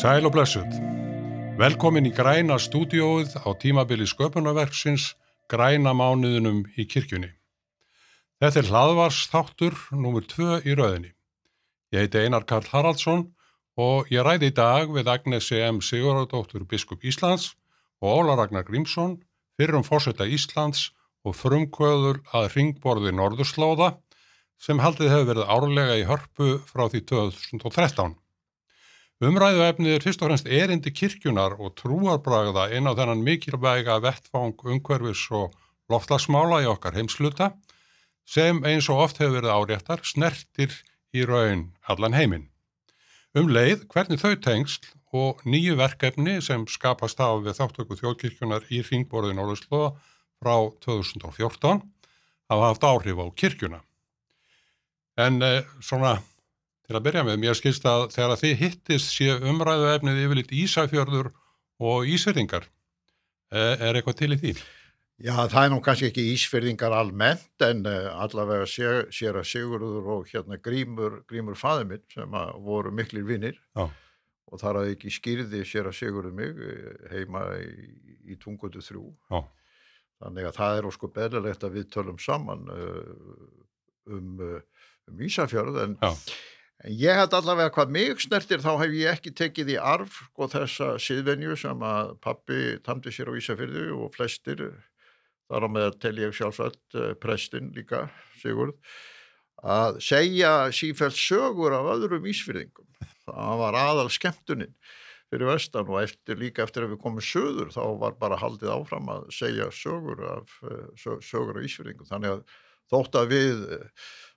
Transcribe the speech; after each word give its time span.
Sæl 0.00 0.24
og 0.24 0.32
blessuð. 0.32 0.78
Velkomin 1.60 2.06
í 2.08 2.10
græna 2.16 2.56
stúdióið 2.56 3.34
á 3.44 3.52
tímabili 3.60 4.06
sköpunarverksins 4.08 5.10
Græna 5.52 5.92
mánuðunum 5.92 6.62
í 6.80 6.86
kirkjunni. 6.88 7.28
Þetta 8.40 8.62
er 8.62 8.70
hlaðvarsþáttur 8.70 9.76
nr. 9.92 10.24
2 10.30 10.62
í 10.64 10.76
rauðinni. 10.78 11.10
Ég 11.92 12.06
heiti 12.06 12.22
Einar 12.22 12.46
Karl 12.48 12.70
Haraldsson 12.70 13.26
og 13.76 14.08
ég 14.08 14.24
ræði 14.24 14.48
í 14.48 14.54
dag 14.56 14.88
við 14.88 15.10
Agnesi 15.12 15.60
M. 15.66 15.82
Sigurðardóttur 15.84 16.64
Biskup 16.64 17.04
Íslands 17.04 17.50
og 18.00 18.22
Óla 18.22 18.38
Ragnar 18.40 18.64
Grímsson, 18.64 19.18
fyrrum 19.60 19.84
fórsetta 19.84 20.24
Íslands 20.24 20.94
og 21.28 21.36
frumkvöður 21.36 22.22
að 22.32 22.48
ringborði 22.56 23.12
Norðurslóða 23.20 23.92
sem 24.56 24.80
haldið 24.80 25.12
hefur 25.12 25.30
verið 25.34 25.54
árlega 25.58 26.00
í 26.00 26.08
hörpu 26.08 26.56
frá 26.72 26.88
því 26.88 27.04
2013. 27.12 28.16
Umræðu 29.20 29.60
efnið 29.66 29.94
er 29.98 30.04
fyrst 30.04 30.22
og 30.24 30.30
fremst 30.30 30.46
erindi 30.48 30.90
kirkjunar 30.96 31.58
og 31.60 31.74
trúarbragða 31.76 32.70
inn 32.72 32.88
á 32.88 32.96
þennan 32.96 33.20
mikilvæga 33.20 33.98
vettfang 34.00 34.62
umhverfis 34.64 35.26
og 35.36 35.52
loftlagsmála 35.92 36.62
í 36.64 36.68
okkar 36.70 36.96
heimsluta 36.96 37.50
sem 38.24 38.62
eins 38.64 38.88
og 38.88 39.02
oft 39.04 39.20
hefur 39.20 39.42
verið 39.42 39.52
áréttar 39.52 40.00
snertir 40.08 40.72
í 41.12 41.26
raun 41.28 41.66
allan 41.84 42.16
heiminn. 42.16 42.46
Um 43.36 43.52
leið 43.52 43.84
hvernig 43.92 44.22
þau 44.24 44.38
tengsl 44.40 44.88
og 45.12 45.44
nýju 45.44 45.76
verkefni 45.76 46.38
sem 46.40 46.64
skapast 46.64 47.20
af 47.20 47.44
við 47.44 47.60
þáttöku 47.60 48.00
þjóðkirkjunar 48.00 48.72
í 48.72 48.80
ringborði 48.88 49.36
Norðurslóða 49.36 49.92
frá 50.40 50.54
2014 50.86 51.84
hafa 52.48 52.72
haft 52.72 52.88
áhrif 52.88 53.20
á 53.20 53.26
kirkjuna. 53.36 53.84
En 55.20 55.42
eh, 55.44 55.66
svona 55.84 56.22
til 56.90 56.98
að 56.98 57.04
byrja 57.06 57.22
með, 57.22 57.36
mér 57.38 57.54
skilst 57.54 57.84
að 57.86 58.08
þegar 58.16 58.40
þið 58.40 58.52
hittist 58.64 59.12
sé 59.14 59.34
umræðu 59.46 59.86
efnið 59.92 60.16
yfirleitt 60.24 60.54
Ísafjörður 60.58 61.28
og 61.86 62.10
Ísverðingar. 62.10 62.66
Er, 63.54 63.76
er 63.78 63.98
eitthvað 63.98 64.16
til 64.18 64.34
í 64.34 64.38
því? 64.40 64.54
Já, 65.20 65.34
það 65.52 65.60
er 65.60 65.70
nú 65.70 65.78
kannski 65.84 66.08
ekki 66.08 66.26
Ísverðingar 66.32 66.96
almennt 66.96 67.62
en 67.62 67.86
uh, 67.86 68.10
allavega 68.24 68.66
sér, 68.66 69.04
sér 69.14 69.38
að 69.38 69.46
Sigurður 69.52 70.10
og 70.16 70.26
hérna 70.32 70.58
Grímur, 70.58 71.20
Grímur 71.30 71.58
Fæðuminn 71.60 72.02
sem 72.10 72.36
voru 72.66 72.90
miklir 72.96 73.28
vinnir 73.28 73.62
og 73.78 74.58
þar 74.58 74.82
að 74.82 74.94
ekki 74.96 75.14
skýrði 75.14 75.62
sér 75.68 75.92
að 75.92 75.98
Sigurður 76.00 76.34
mig 76.34 76.58
eh, 76.58 77.10
heima 77.14 77.46
í, 77.62 77.90
í 78.34 78.38
tungundu 78.40 78.82
þrjú. 78.82 79.06
Já. 79.30 79.44
Þannig 80.24 80.48
að 80.48 80.56
það 80.58 80.78
er 80.80 80.88
ósku 80.90 81.14
beðlilegt 81.14 81.62
að 81.68 81.76
við 81.78 81.92
tölum 81.94 82.18
saman 82.18 82.66
um, 84.10 84.48
um 85.06 85.28
Ísafjörð 85.28 85.84
en 85.84 86.00
Já 86.02 86.10
En 86.80 86.94
ég 86.96 87.12
held 87.12 87.34
allavega 87.36 87.72
hvað 87.74 87.90
mig 87.92 88.22
snertir 88.24 88.62
þá 88.64 88.70
hef 88.80 88.94
ég 88.96 89.12
ekki 89.12 89.34
tekið 89.36 89.74
í 89.74 89.76
arf 89.76 90.14
sko, 90.30 90.46
þessa 90.48 90.86
síðvenju 91.02 91.56
sem 91.60 91.82
að 91.84 92.14
pappi 92.24 92.60
tamdi 92.86 93.12
sér 93.12 93.28
á 93.28 93.36
Ísafyrðu 93.36 93.98
og 93.98 94.14
flestir, 94.14 94.62
þar 95.50 95.66
á 95.66 95.68
með 95.68 95.88
að 95.90 95.98
tel 96.06 96.14
ég 96.22 96.32
sjálfsagt 96.38 96.96
eh, 96.96 97.12
prestin 97.20 97.68
líka, 97.76 98.06
Sigurd, 98.40 98.78
að 99.60 100.00
segja 100.06 100.54
sífælt 100.72 101.20
sögur 101.20 101.76
af 101.76 101.90
öðrum 101.98 102.30
Ísfyrðingum. 102.32 102.88
Það 103.28 103.60
var 103.60 103.76
aðal 103.76 104.08
skemmtuninn 104.14 104.72
fyrir 105.30 105.50
vestan 105.50 105.92
og 105.92 106.00
eftir, 106.00 106.40
líka 106.40 106.64
eftir 106.64 106.86
að 106.86 106.94
við 106.94 107.02
komum 107.04 107.22
söður 107.22 107.68
þá 107.76 107.82
var 108.00 108.16
bara 108.24 108.40
haldið 108.40 108.72
áfram 108.72 109.12
að 109.12 109.28
segja 109.36 109.68
sögur 109.68 110.24
af, 110.32 110.56
eh, 110.64 110.88
sögur 110.96 111.60
af 111.60 111.68
Ísfyrðingum. 111.68 112.08
Þannig 112.08 112.38
að 112.38 112.58
þótt 112.90 113.20
að 113.20 113.30
við 113.36 113.62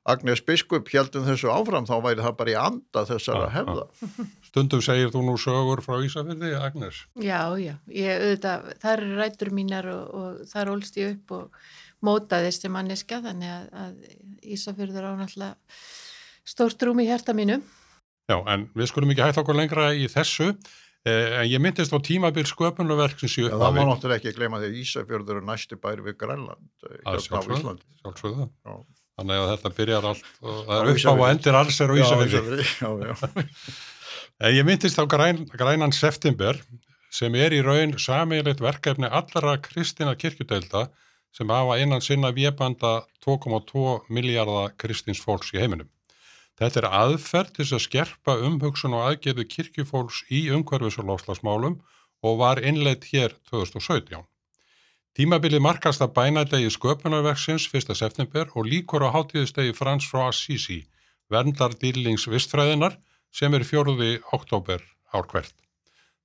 Agnes 0.04 0.42
Biskup 0.44 0.90
heldum 0.92 1.24
þessu 1.24 1.48
áfram 1.54 1.86
þá 1.88 1.94
væri 2.04 2.24
það 2.26 2.34
bara 2.40 2.52
í 2.52 2.56
anda 2.60 3.04
þessara 3.08 3.46
ja, 3.46 3.52
hefða. 3.54 3.86
Ja. 3.88 4.26
Stundum 4.50 4.82
segir 4.84 5.14
þú 5.14 5.22
nú 5.30 5.36
sögur 5.40 5.82
frá 5.86 5.96
Ísafjörði, 6.04 6.50
Agnes? 6.60 7.00
Já, 7.24 7.40
já, 7.62 7.78
ég 7.88 8.26
auðvitað, 8.26 8.66
það 8.84 8.96
eru 8.98 9.14
rætur 9.22 9.54
mínar 9.56 9.88
og, 9.94 10.04
og 10.20 10.42
það 10.52 10.68
rólst 10.70 11.00
ég 11.00 11.16
upp 11.16 11.36
og 11.38 11.62
mótaðist 12.04 12.66
sem 12.66 12.76
manneska 12.76 13.22
þannig 13.24 13.54
að, 13.54 13.70
að 13.84 14.50
Ísafjörður 14.58 15.08
á 15.08 15.12
náttúrulega 15.22 15.78
stórt 16.52 16.84
rúm 16.84 17.00
í 17.00 17.08
hérta 17.08 17.36
mínu. 17.38 17.62
Já, 18.28 18.38
en 18.52 18.68
við 18.76 18.90
skulum 18.92 19.14
ekki 19.14 19.24
hægt 19.24 19.40
okkur 19.40 19.56
lengra 19.56 19.90
í 19.96 20.10
þessu 20.12 20.50
eh, 20.50 21.40
en 21.40 21.48
ég 21.48 21.64
myndist 21.64 21.96
á 21.96 22.00
tímabil 22.04 22.44
sköpunarverk 22.48 23.24
sem 23.24 23.32
séu 23.32 23.48
upphafi. 23.48 23.64
Það 23.64 23.80
má 23.80 23.88
náttúrulega 23.88 24.20
ekki 24.20 24.36
gleyma 24.36 24.60
því 24.60 24.70
að 24.72 24.78
Ísafjörður 24.84 25.40
er 25.40 25.48
næstu 25.48 25.80
bæri 25.80 26.04
við 26.10 26.20
Grænland, 26.20 26.68
eh, 26.90 27.00
hérna 27.08 27.40
á 27.40 27.48
Íslandi. 27.56 27.88
Sjálfsögðu, 28.04 28.50
sjálfsögðu. 28.68 29.03
Þannig 29.20 29.42
að 29.42 29.52
þetta 29.52 29.72
byrjar 29.78 30.08
allt 30.10 30.30
og 30.42 30.62
það 30.68 30.80
er 30.80 30.92
upp 30.94 31.04
á 31.06 31.14
og 31.14 31.28
endir 31.28 31.58
alls 31.60 31.80
er 31.84 31.94
á 31.94 31.96
Ísafjörði. 32.02 33.44
Ég 34.58 34.66
myndist 34.66 34.98
á 34.98 35.06
græn, 35.06 35.44
grænan 35.54 35.94
september 35.94 36.58
sem 37.14 37.36
er 37.38 37.54
í 37.54 37.62
raun 37.62 37.94
samílitt 38.02 38.64
verkefni 38.64 39.06
allra 39.06 39.60
kristina 39.62 40.16
kirkjudelda 40.18 40.88
sem 41.34 41.50
hafa 41.50 41.78
innan 41.82 42.02
sinna 42.02 42.34
viðbanda 42.34 43.04
2,2 43.26 44.10
miljardar 44.10 44.74
kristins 44.82 45.22
fólks 45.22 45.54
í 45.54 45.62
heiminum. 45.62 45.90
Þetta 46.58 46.82
er 46.82 46.90
aðferð 46.90 47.56
til 47.58 47.70
að 47.70 47.86
skerpa 47.86 48.38
umhugsun 48.50 48.98
og 48.98 49.08
aðgeðu 49.08 49.46
kirkjufólks 49.50 50.24
í 50.30 50.46
umhverfis 50.54 51.00
og 51.02 51.10
lofslagsmálum 51.10 51.80
og 52.24 52.38
var 52.42 52.62
innleitt 52.62 53.10
hér 53.14 53.34
2017. 53.50 54.22
Tímabilið 55.14 55.62
markast 55.62 56.02
að 56.02 56.16
bænadegi 56.16 56.72
sköpunarverksins 56.74 57.68
1. 57.70 57.92
september 57.94 58.48
og 58.58 58.66
líkur 58.66 59.04
á 59.06 59.14
hátíðustegi 59.14 59.76
Frans 59.78 60.08
frá 60.10 60.24
Assisi, 60.32 60.80
verndardýrlings 61.30 62.26
vistfræðinar 62.26 62.96
sem 63.30 63.54
er 63.54 63.62
fjóruði 63.62 64.16
oktober 64.34 64.82
ár 65.14 65.28
hvert. 65.30 65.54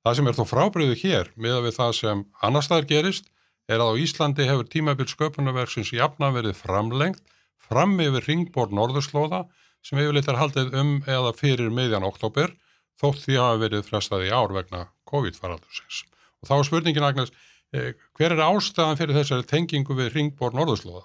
Það 0.01 0.17
sem 0.17 0.31
er 0.31 0.39
þó 0.39 0.45
frábriðu 0.49 0.97
hér 1.03 1.29
með 1.37 1.59
að 1.59 1.67
við 1.67 1.77
það 1.77 1.93
sem 1.99 2.23
annar 2.49 2.65
staðar 2.65 2.89
gerist 2.89 3.29
er 3.69 3.85
að 3.85 3.93
á 3.93 4.01
Íslandi 4.07 4.47
hefur 4.49 4.71
tímabil 4.73 5.09
sköpunarverksins 5.13 5.93
jafna 5.93 6.33
verið 6.33 6.57
framlengt 6.57 7.21
fram 7.69 7.93
yfir 8.01 8.25
ringborð 8.25 8.73
norðurslóða 8.79 9.43
sem 9.85 10.01
hefur 10.01 10.17
litar 10.17 10.41
haldið 10.41 10.73
um 10.81 10.95
eða 11.05 11.35
fyrir 11.37 11.69
meðjan 11.69 12.09
oktober 12.09 12.57
þótt 12.97 13.21
því 13.27 13.37
að 13.37 13.51
hafa 13.51 13.63
verið 13.67 13.85
frestaði 13.93 14.33
ár 14.33 14.57
vegna 14.57 14.87
COVID-faraldusins. 15.13 16.07
Og 16.41 16.49
þá 16.49 16.57
er 16.57 16.67
spurningin 16.71 17.05
Agnes, 17.05 17.37
Eh, 17.37 17.48
hver 17.73 18.33
er 18.35 18.43
ástæðan 18.47 18.99
fyrir 18.99 19.19
þessari 19.19 19.49
tengingu 19.49 19.97
við 19.99 20.13
Ringborð 20.15 20.57
Norðurslóða? 20.57 21.05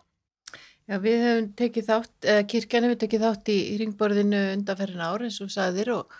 Já, 0.83 0.97
við 0.99 1.21
hefum 1.23 1.45
tekið 1.59 1.85
þátt, 1.87 2.15
eða 2.27 2.47
kirkjan 2.51 2.85
hefur 2.87 2.99
tekið 3.03 3.21
þátt 3.23 3.51
í 3.53 3.59
Ringborðinu 3.79 4.39
undanferðin 4.57 5.03
ár 5.03 5.23
eins 5.23 5.39
og 5.43 5.51
sagðir 5.53 5.93
og, 5.95 6.17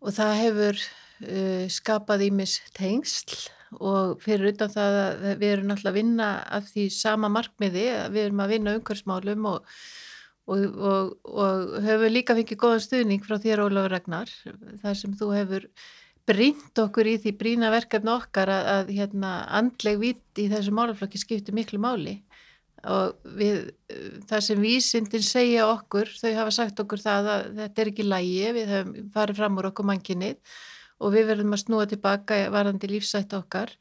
og 0.00 0.14
það 0.16 0.32
hefur 0.40 0.80
uh, 0.80 1.66
skapað 1.72 2.24
ímis 2.30 2.54
tengsl 2.76 3.42
og 3.74 4.22
fyrir 4.22 4.54
utan 4.54 4.72
það 4.72 4.96
að 5.00 5.26
við 5.40 5.50
erum 5.50 5.74
alltaf 5.74 5.90
að 5.90 5.98
vinna 5.98 6.30
af 6.56 6.70
því 6.70 6.86
sama 6.94 7.30
markmiði, 7.32 7.84
við 8.14 8.28
erum 8.28 8.42
að 8.44 8.54
vinna 8.54 8.74
umhverfsmálum 8.78 9.48
og, 9.50 9.74
og, 10.54 11.12
og 11.24 11.76
höfum 11.84 12.14
líka 12.14 12.36
fengið 12.38 12.60
góðan 12.60 12.84
stuðning 12.84 13.26
frá 13.26 13.36
þér 13.42 13.64
Ólafur 13.66 13.96
Ragnar, 13.96 14.32
þar 14.84 14.98
sem 15.00 15.16
þú 15.18 15.32
hefur 15.34 15.68
brínt 16.28 16.78
okkur 16.80 17.08
í 17.08 17.16
því 17.20 17.32
brína 17.40 17.70
verkefni 17.72 18.12
okkar 18.14 18.52
að, 18.52 18.68
að 18.74 18.92
hérna, 18.96 19.32
andleg 19.58 19.98
vitt 20.00 20.40
í 20.40 20.48
þessu 20.52 20.72
málaflokki 20.74 21.20
skiptir 21.20 21.56
miklu 21.56 21.80
máli. 21.82 22.18
Og 22.84 23.14
við, 23.38 23.70
það 24.28 24.44
sem 24.44 24.60
vísindin 24.60 25.24
segja 25.24 25.66
okkur, 25.70 26.10
þau 26.20 26.32
hafa 26.36 26.52
sagt 26.52 26.80
okkur 26.82 27.00
það 27.00 27.28
að 27.32 27.44
þetta 27.60 27.82
er 27.82 27.90
ekki 27.92 28.08
lægi, 28.08 28.46
við 28.58 28.72
höfum 28.74 29.10
farið 29.14 29.40
fram 29.40 29.60
úr 29.60 29.70
okkur 29.70 29.88
mankinnið 29.88 30.56
og 31.00 31.14
við 31.14 31.28
verðum 31.32 31.56
að 31.56 31.62
snúa 31.64 31.88
tilbaka 31.88 32.40
varandi 32.52 32.92
lífsætt 32.92 33.36
okkar. 33.36 33.72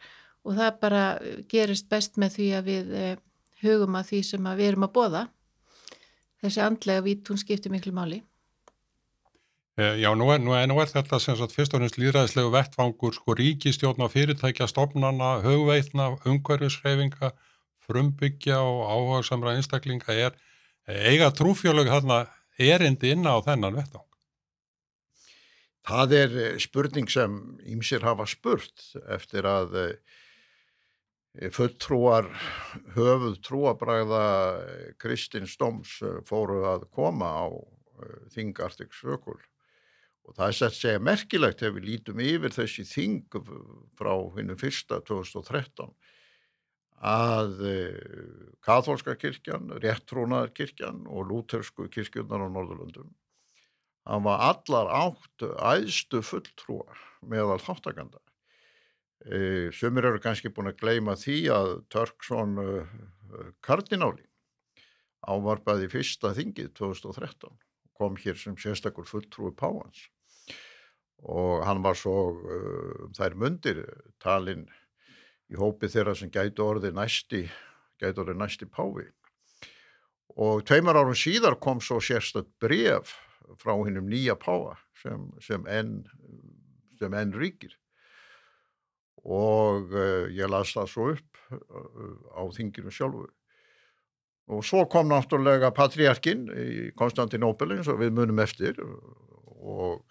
Og 0.43 0.55
það 0.57 0.79
bara 0.81 1.03
gerist 1.51 1.87
best 1.91 2.19
með 2.19 2.37
því 2.37 2.49
að 2.57 2.69
við 2.71 2.93
eh, 2.99 3.15
hugum 3.63 3.95
að 3.99 4.09
því 4.11 4.21
sem 4.27 4.47
að 4.51 4.59
við 4.59 4.71
erum 4.71 4.87
að 4.87 4.95
bóða 4.97 5.23
þessi 6.43 6.63
andlega 6.63 7.03
vitt, 7.05 7.29
hún 7.31 7.39
skiptir 7.39 7.71
miklu 7.71 7.93
máli 7.95 8.19
já, 9.77 10.13
nú 10.13 10.29
er, 10.29 10.39
nú 10.39 10.53
er, 10.53 10.67
nú 10.69 10.77
er 10.81 10.89
þetta 10.91 11.17
sem 11.21 11.37
sagt 11.37 11.55
fyrst 11.55 11.73
og 11.73 11.81
finnst 11.81 11.97
líðræðislegu 11.97 12.51
vettfangur 12.53 13.15
sko 13.15 13.33
ríkistjórn 13.39 14.05
og 14.05 14.11
fyrirtækja, 14.13 14.67
stofnana, 14.69 15.39
hugveitna, 15.41 16.11
umhverfisreifinga, 16.29 17.31
frumbyggja 17.87 18.59
og 18.61 18.83
áhuga 18.85 19.21
samra 19.25 19.55
einstaklinga 19.57 20.13
er 20.13 20.35
eiga 20.85 21.31
trúfjölug 21.33 21.89
hérna 21.89 22.27
erindi 22.61 23.15
inn 23.15 23.25
á 23.25 23.41
þennan 23.41 23.79
vettfang. 23.79 24.05
Það 25.83 26.13
er 26.15 26.35
eh, 26.39 26.59
spurning 26.63 27.09
sem 27.11 27.33
ímsir 27.67 28.05
hafa 28.05 28.27
spurt 28.29 28.93
eftir 29.11 29.47
að 29.49 29.73
eh, 29.81 31.49
fulltrúar 31.51 32.29
höfuð 32.93 33.39
trúabræða 33.43 34.27
Kristinn 35.01 35.49
Stóms 35.49 35.97
fóru 36.29 36.61
að 36.69 36.85
koma 36.93 37.31
á 37.41 37.45
þingartiks 38.35 39.01
vökul 39.03 39.41
og 40.23 40.37
það 40.37 40.47
er 40.47 40.57
sett 40.57 40.77
segja 40.77 41.03
merkilegt 41.03 41.63
ef 41.63 41.75
við 41.75 41.87
lítum 41.89 42.21
yfir 42.23 42.55
þessi 42.55 42.85
þing 42.87 43.37
frá 43.97 44.13
hennu 44.37 44.55
fyrsta 44.59 45.01
2013 45.03 45.91
að 47.03 47.65
eh, 47.67 47.97
katholska 48.63 49.17
kirkjan, 49.19 49.73
réttrúnaðar 49.83 50.53
kirkjan 50.55 51.03
og 51.11 51.27
lútersku 51.27 51.89
kirkjurnar 51.91 52.45
á 52.45 52.47
Norðurlundum 52.47 53.11
hann 54.07 54.23
var 54.25 54.43
allar 54.49 54.91
átt 54.91 55.43
æðstu 55.43 56.21
fulltrúa 56.25 56.95
meðal 57.27 57.59
þáttakanda. 57.63 58.19
E, 59.23 59.71
Sumir 59.71 60.09
eru 60.09 60.19
kannski 60.23 60.51
búin 60.51 60.73
að 60.73 60.81
gleima 60.81 61.15
því 61.15 61.37
að 61.55 61.69
Törksson 61.93 62.57
uh, 62.59 62.95
kardináli 63.63 64.25
ávarpaði 65.23 65.87
fyrsta 65.93 66.33
þingið 66.35 66.73
2013 66.75 67.53
kom 67.95 68.17
hér 68.19 68.35
sem 68.35 68.57
sérstakur 68.59 69.07
fulltrúi 69.07 69.53
Páhans 69.55 70.09
og 71.21 71.65
hann 71.67 71.83
var 71.83 71.97
svo 71.99 72.15
uh, 72.33 73.03
þær 73.17 73.37
mundir 73.39 73.83
talinn 74.23 74.65
í 75.51 75.59
hópi 75.59 75.91
þeirra 75.91 76.15
sem 76.17 76.31
gætu 76.33 76.65
orðið 76.65 76.97
næsti 76.97 77.43
gætu 78.01 78.23
orðið 78.23 78.41
næsti 78.41 78.69
Pávi 78.71 79.05
og 80.33 80.63
tveimar 80.65 80.97
árum 80.97 81.17
síðar 81.17 81.59
kom 81.61 81.81
svo 81.83 81.99
sérstat 82.01 82.49
bref 82.61 83.13
frá 83.61 83.75
hinnum 83.85 84.09
nýja 84.09 84.35
Páa 84.39 84.77
sem, 85.01 85.29
sem 85.43 85.65
enn 85.69 86.01
sem 86.99 87.13
enn 87.17 87.33
ríkir. 87.35 87.73
Og 89.23 89.93
uh, 89.93 90.27
ég 90.33 90.49
las 90.51 90.73
það 90.75 90.91
svo 90.91 91.07
upp 91.13 91.41
uh, 91.53 92.35
á 92.35 92.43
þinginu 92.55 92.91
sjálfu. 92.93 93.27
Og 94.51 94.63
svo 94.67 94.83
kom 94.91 95.07
náttúrulega 95.11 95.71
patriarkin 95.75 96.49
í 96.51 96.91
Konstantinópil 96.99 97.77
eins 97.77 97.87
og 97.91 98.01
við 98.01 98.11
munum 98.17 98.41
eftir. 98.43 98.79
Og 99.63 100.03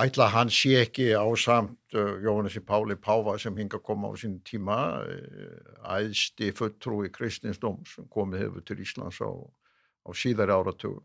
ætla 0.00 0.30
hann 0.32 0.50
sé 0.52 0.78
ekki 0.80 1.10
á 1.12 1.26
samt 1.36 1.96
uh, 1.96 2.16
Jóhannessi 2.24 2.62
Páli 2.64 2.96
Páfa 2.96 3.36
sem 3.38 3.56
hinga 3.56 3.76
að 3.76 3.86
koma 3.90 4.08
á 4.08 4.16
sín 4.16 4.38
tíma 4.46 4.78
æðsti 5.84 6.52
fulltrúi 6.56 7.12
kristinsdóm 7.12 7.82
sem 7.84 8.08
komið 8.08 8.46
hefur 8.46 8.66
til 8.66 8.80
Íslands 8.84 9.20
á, 9.20 9.28
á 9.28 10.10
síðari 10.16 10.56
áratugum 10.56 11.04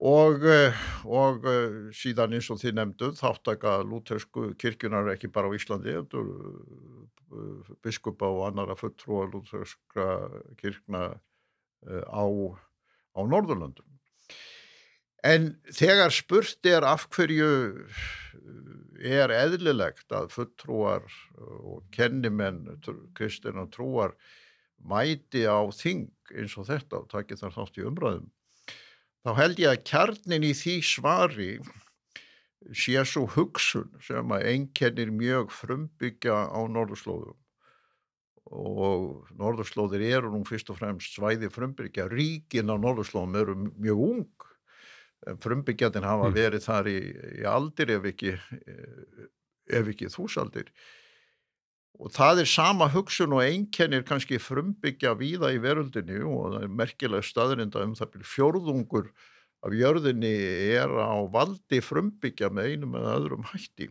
og, 0.00 0.44
eh, 0.48 0.76
og 1.04 1.44
eh, 1.44 1.92
síðan 1.92 2.36
eins 2.36 2.48
og 2.52 2.60
þið 2.62 2.76
nefnduð 2.78 3.18
þáttaka 3.20 3.76
lútersku 3.84 4.54
kirkjunar 4.60 5.12
ekki 5.12 5.28
bara 5.32 5.52
á 5.52 5.56
Íslandi 5.56 5.92
eh, 5.92 7.74
biskupa 7.84 8.30
og 8.32 8.46
annara 8.48 8.76
fulltrúa 8.80 9.28
lúterska 9.28 10.06
kirkna 10.60 11.20
á, 11.84 12.24
á 13.14 13.20
Norðurlöndum. 13.20 13.99
En 15.26 15.50
þegar 15.68 16.14
spurt 16.14 16.66
er 16.66 16.86
af 16.88 17.06
hverju 17.12 17.50
er 19.00 19.32
eðlilegt 19.32 20.12
að 20.12 20.30
fulltrúar 20.32 21.04
og 21.40 21.82
kennimenn 21.92 22.66
kristina 23.16 23.66
trúar 23.72 24.14
mæti 24.80 25.44
á 25.44 25.60
þing 25.76 26.08
eins 26.32 26.56
og 26.56 26.68
þetta 26.68 27.02
og 27.02 27.08
takir 27.12 27.40
þar 27.40 27.56
þátt 27.56 27.80
í 27.80 27.86
umræðum 27.88 28.28
þá 29.24 29.30
held 29.36 29.60
ég 29.60 29.74
að 29.74 29.84
kjarnin 29.88 30.46
í 30.48 30.52
því 30.56 30.74
svari 30.86 31.50
sé 32.76 33.02
svo 33.08 33.26
hugsun 33.34 33.90
sem 34.04 34.32
að 34.34 34.46
einkennir 34.52 35.12
mjög 35.16 35.52
frumbyggja 35.54 36.36
á 36.52 36.60
norðurslóðum. 36.68 37.36
Og 38.50 39.30
norðurslóðir 39.38 40.02
eru 40.10 40.32
nú 40.32 40.42
fyrst 40.48 40.72
og 40.72 40.80
fremst 40.80 41.14
svæði 41.14 41.48
frumbyggja, 41.52 42.08
ríkin 42.10 42.72
á 42.72 42.76
norðurslóðum 42.76 43.38
eru 43.40 43.56
mjög 43.78 44.04
ung 44.08 44.48
frumbyggjatin 45.42 46.06
hafa 46.06 46.30
mm. 46.30 46.36
verið 46.36 46.64
þar 46.64 46.88
í, 46.90 46.96
í 47.40 47.44
aldir 47.48 47.92
ef 47.96 48.08
ekki, 48.10 48.34
ef 49.70 49.92
ekki 49.92 50.10
þúsaldir. 50.12 50.70
Og 52.00 52.12
það 52.14 52.42
er 52.44 52.48
sama 52.48 52.88
hugsun 52.94 53.34
og 53.36 53.44
einkennir 53.44 54.06
kannski 54.08 54.40
frumbyggja 54.40 55.12
víða 55.20 55.52
í 55.52 55.60
veröldinni 55.60 56.22
og 56.24 56.54
það 56.54 56.64
er 56.64 56.74
merkilega 56.80 57.26
staðrinda 57.28 57.84
um 57.84 57.92
það 57.98 58.14
byrjur 58.14 58.30
fjórðungur 58.30 59.10
af 59.60 59.76
jörðinni 59.76 60.32
er 60.72 60.88
á 60.96 61.20
valdi 61.28 61.82
frumbyggja 61.84 62.48
með 62.56 62.72
einum 62.72 62.96
eða 62.96 63.16
öðrum 63.18 63.48
hætti. 63.52 63.90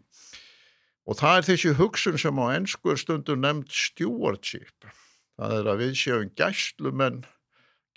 Og 1.06 1.18
það 1.22 1.38
er 1.38 1.50
þessi 1.52 1.76
hugsun 1.78 2.18
sem 2.22 2.42
á 2.42 2.46
ennsku 2.56 2.94
er 2.94 3.02
stundum 3.02 3.44
nefnd 3.46 3.70
stewardship. 3.74 4.90
Það 5.38 5.60
er 5.60 5.70
að 5.70 5.84
við 5.84 5.94
séum 6.02 6.32
gæslumenn 6.38 7.22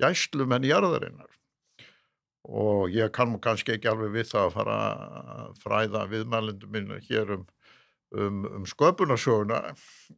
gæslumenn 0.01 0.69
jarðarinnar 0.69 1.33
og 2.43 2.91
ég 2.91 3.13
kann 3.15 3.35
kannski 3.43 3.77
ekki 3.77 3.91
alveg 3.91 4.15
við 4.17 4.31
það 4.33 4.47
að 4.49 4.55
fara 4.57 4.79
að 5.37 5.59
fræða 5.63 6.07
viðmælendum 6.11 6.73
minna 6.75 6.99
hér 7.09 7.37
um 7.39 7.45
um, 8.13 8.45
um 8.57 8.67
sköpunarsöguna 8.69 9.61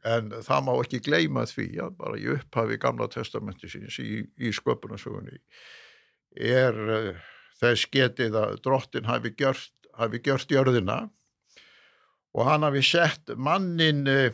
en 0.06 0.32
það 0.44 0.66
má 0.66 0.72
ekki 0.76 1.00
gleima 1.04 1.44
því 1.48 1.68
að 1.84 1.96
bara 2.00 2.18
í 2.18 2.28
upphafi 2.34 2.78
gamla 2.82 3.08
testamenti 3.12 3.70
síns 3.70 3.98
í, 4.02 4.24
í 4.38 4.52
sköpunarsögunni 4.54 5.38
er 6.34 6.80
uh, 6.98 7.10
þess 7.60 7.88
getið 7.94 8.38
að 8.40 8.56
drottin 8.64 9.08
hafi 9.08 9.34
gjört, 9.38 9.70
hafi 9.94 10.20
gjört 10.24 10.50
jörðina. 10.50 11.04
Og 12.34 12.48
hann 12.48 12.66
hafi 12.66 12.82
sett 12.82 13.30
mannin 13.38 14.02
uh, 14.10 14.32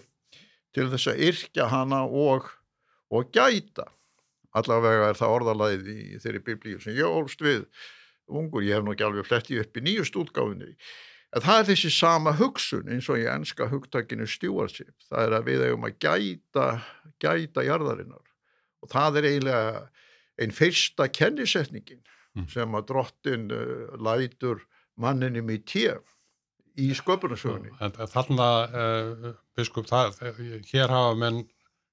til 0.75 0.88
þess 0.93 1.12
að 1.12 1.25
yrkja 1.28 1.69
hana 1.69 2.04
og, 2.06 2.48
og 3.12 3.32
gæta 3.34 3.90
allavega 4.56 5.11
er 5.11 5.20
það 5.20 5.37
orðalagið 5.37 5.93
í 5.93 6.00
þeirri 6.23 6.43
biblíu 6.47 6.81
sem 6.82 6.97
ég 6.97 7.06
ólst 7.06 7.43
við 7.44 7.64
ungur, 8.31 8.62
ég 8.62 8.79
hef 8.79 8.87
nú 8.87 8.94
ekki 8.94 9.06
alveg 9.06 9.26
flettið 9.26 9.64
upp 9.64 9.79
í 9.79 9.85
nýjust 9.87 10.19
útgáfinni 10.19 10.75
En 11.31 11.44
það 11.44 11.61
er 11.61 11.67
þessi 11.69 11.91
sama 11.94 12.32
hugsun 12.41 12.88
eins 12.91 13.06
og 13.11 13.20
ég 13.20 13.31
enska 13.31 13.69
hugtakinu 13.70 14.26
stjórnship. 14.26 14.97
Það 15.06 15.26
er 15.26 15.37
að 15.37 15.44
við 15.47 15.64
eigum 15.69 15.87
að 15.87 15.99
gæta, 16.02 16.64
gæta 17.23 17.67
jarðarinnar 17.67 18.25
og 18.81 18.91
það 18.91 19.20
er 19.20 19.29
eiginlega 19.29 19.82
einn 20.41 20.55
fyrsta 20.56 21.06
kennisetningin 21.13 22.01
mm. 22.01 22.48
sem 22.51 22.74
að 22.74 22.89
drottin 22.89 23.46
uh, 23.55 23.93
lætur 24.03 24.65
manninum 25.01 25.53
í 25.55 25.60
tíu 25.63 26.01
í 26.81 26.89
sköpunarsögunni. 26.96 27.77
Þarna, 28.10 28.51
uh, 28.67 29.31
biskup, 29.58 29.86
það, 29.91 30.19
hér 30.72 30.91
hafa 30.91 31.15
menn 31.20 31.44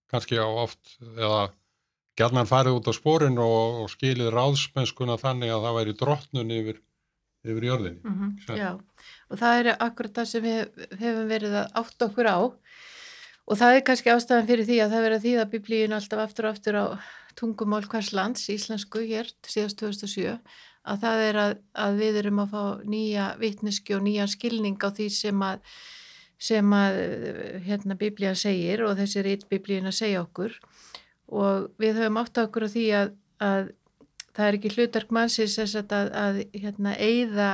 kannski 0.09 0.39
á 0.39 0.47
oft 0.47 0.95
eða 1.13 1.49
gerðan 2.17 2.49
farið 2.49 2.79
út 2.79 2.89
á 2.89 2.93
spórin 2.97 3.39
og, 3.41 3.83
og 3.83 3.89
skilið 3.93 4.33
ráðsmennskuna 4.33 5.17
þannig 5.21 5.53
að 5.53 5.65
það 5.67 5.77
væri 5.79 5.97
drottnun 6.01 6.53
yfir 6.57 6.83
yfir 7.47 7.67
jörðinni. 7.69 8.01
Mm 8.03 8.15
-hmm, 8.19 8.57
já, 8.57 8.71
og 9.29 9.39
það 9.39 9.59
er 9.59 9.69
akkurat 9.79 10.13
það 10.17 10.29
sem 10.31 10.43
við 10.43 10.87
hefum 10.99 11.27
verið 11.29 11.53
að 11.61 11.67
átt 11.81 12.05
okkur 12.07 12.27
á. 12.27 12.39
Og 13.47 13.55
það 13.55 13.75
er 13.75 13.85
kannski 13.87 14.11
ástæðan 14.11 14.47
fyrir 14.47 14.65
því 14.67 14.77
að 14.83 14.91
það 14.91 15.05
verið 15.05 15.17
að 15.17 15.25
þýða 15.25 15.51
biblíin 15.51 15.93
alltaf 15.95 16.19
aftur 16.19 16.45
og 16.45 16.51
aftur 16.51 16.75
á 16.75 16.85
tungumál 17.37 17.85
hvers 17.87 18.11
lands, 18.13 18.49
íslensku 18.49 18.99
hér 19.07 19.29
síðast 19.47 19.77
2007, 19.79 20.39
að 20.83 20.97
það 21.03 21.21
er 21.29 21.35
að, 21.43 21.53
að 21.73 22.01
við 22.01 22.17
erum 22.23 22.41
að 22.43 22.51
fá 22.51 22.63
nýja 22.83 23.27
vitneski 23.39 23.95
og 23.95 24.03
nýja 24.03 24.27
skilning 24.27 24.77
á 24.83 24.89
því 24.91 25.07
sem 25.09 25.41
að 25.41 25.61
sem 26.37 26.73
að 26.73 26.99
hérna 27.65 27.95
biblían 27.97 28.37
segir 28.37 28.83
og 28.85 28.97
þessi 28.99 29.23
rít 29.25 29.47
biblíin 29.49 29.89
að 29.89 29.97
segja 29.97 30.21
okkur 30.21 30.53
og 31.27 31.67
við 31.81 31.99
höfum 32.01 32.21
átt 32.21 32.39
okkur 32.43 32.67
á 32.67 32.69
því 32.71 32.85
að, 33.01 33.11
að 33.43 33.69
það 34.37 34.47
er 34.47 34.57
ekki 34.59 34.73
hlutark 34.75 35.13
mannsins 35.15 35.57
að, 35.59 35.93
að, 35.93 36.41
hérna, 36.53 36.95
eigða 36.95 37.51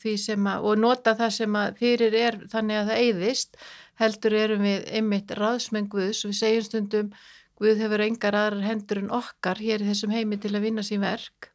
því 0.00 0.16
sem 0.22 0.44
að, 0.46 0.66
og 0.68 0.82
nota 0.82 1.14
það 1.18 1.32
sem 1.38 1.56
að 1.58 1.80
fyrir 1.80 2.18
er 2.18 2.36
þannig 2.50 2.80
að 2.80 2.90
það 2.90 3.00
eigðist, 3.06 3.56
heldur 4.00 4.36
erum 4.38 4.66
við 4.66 4.84
einmitt 4.98 5.34
ráðsmenn 5.34 5.88
Guðs. 5.90 6.22
Og 6.24 6.32
við 6.32 6.38
segjum 6.40 6.68
stundum 6.68 7.16
Guð 7.54 7.78
hefur 7.84 8.02
engar 8.02 8.34
aðrar 8.34 8.64
hendur 8.66 8.98
en 8.98 9.12
okkar 9.14 9.60
hér 9.62 9.82
í 9.84 9.86
þessum 9.86 10.10
heimi 10.10 10.40
til 10.42 10.50
að 10.56 10.64
vinna 10.66 10.82
sín 10.82 11.04
verk. 11.04 11.50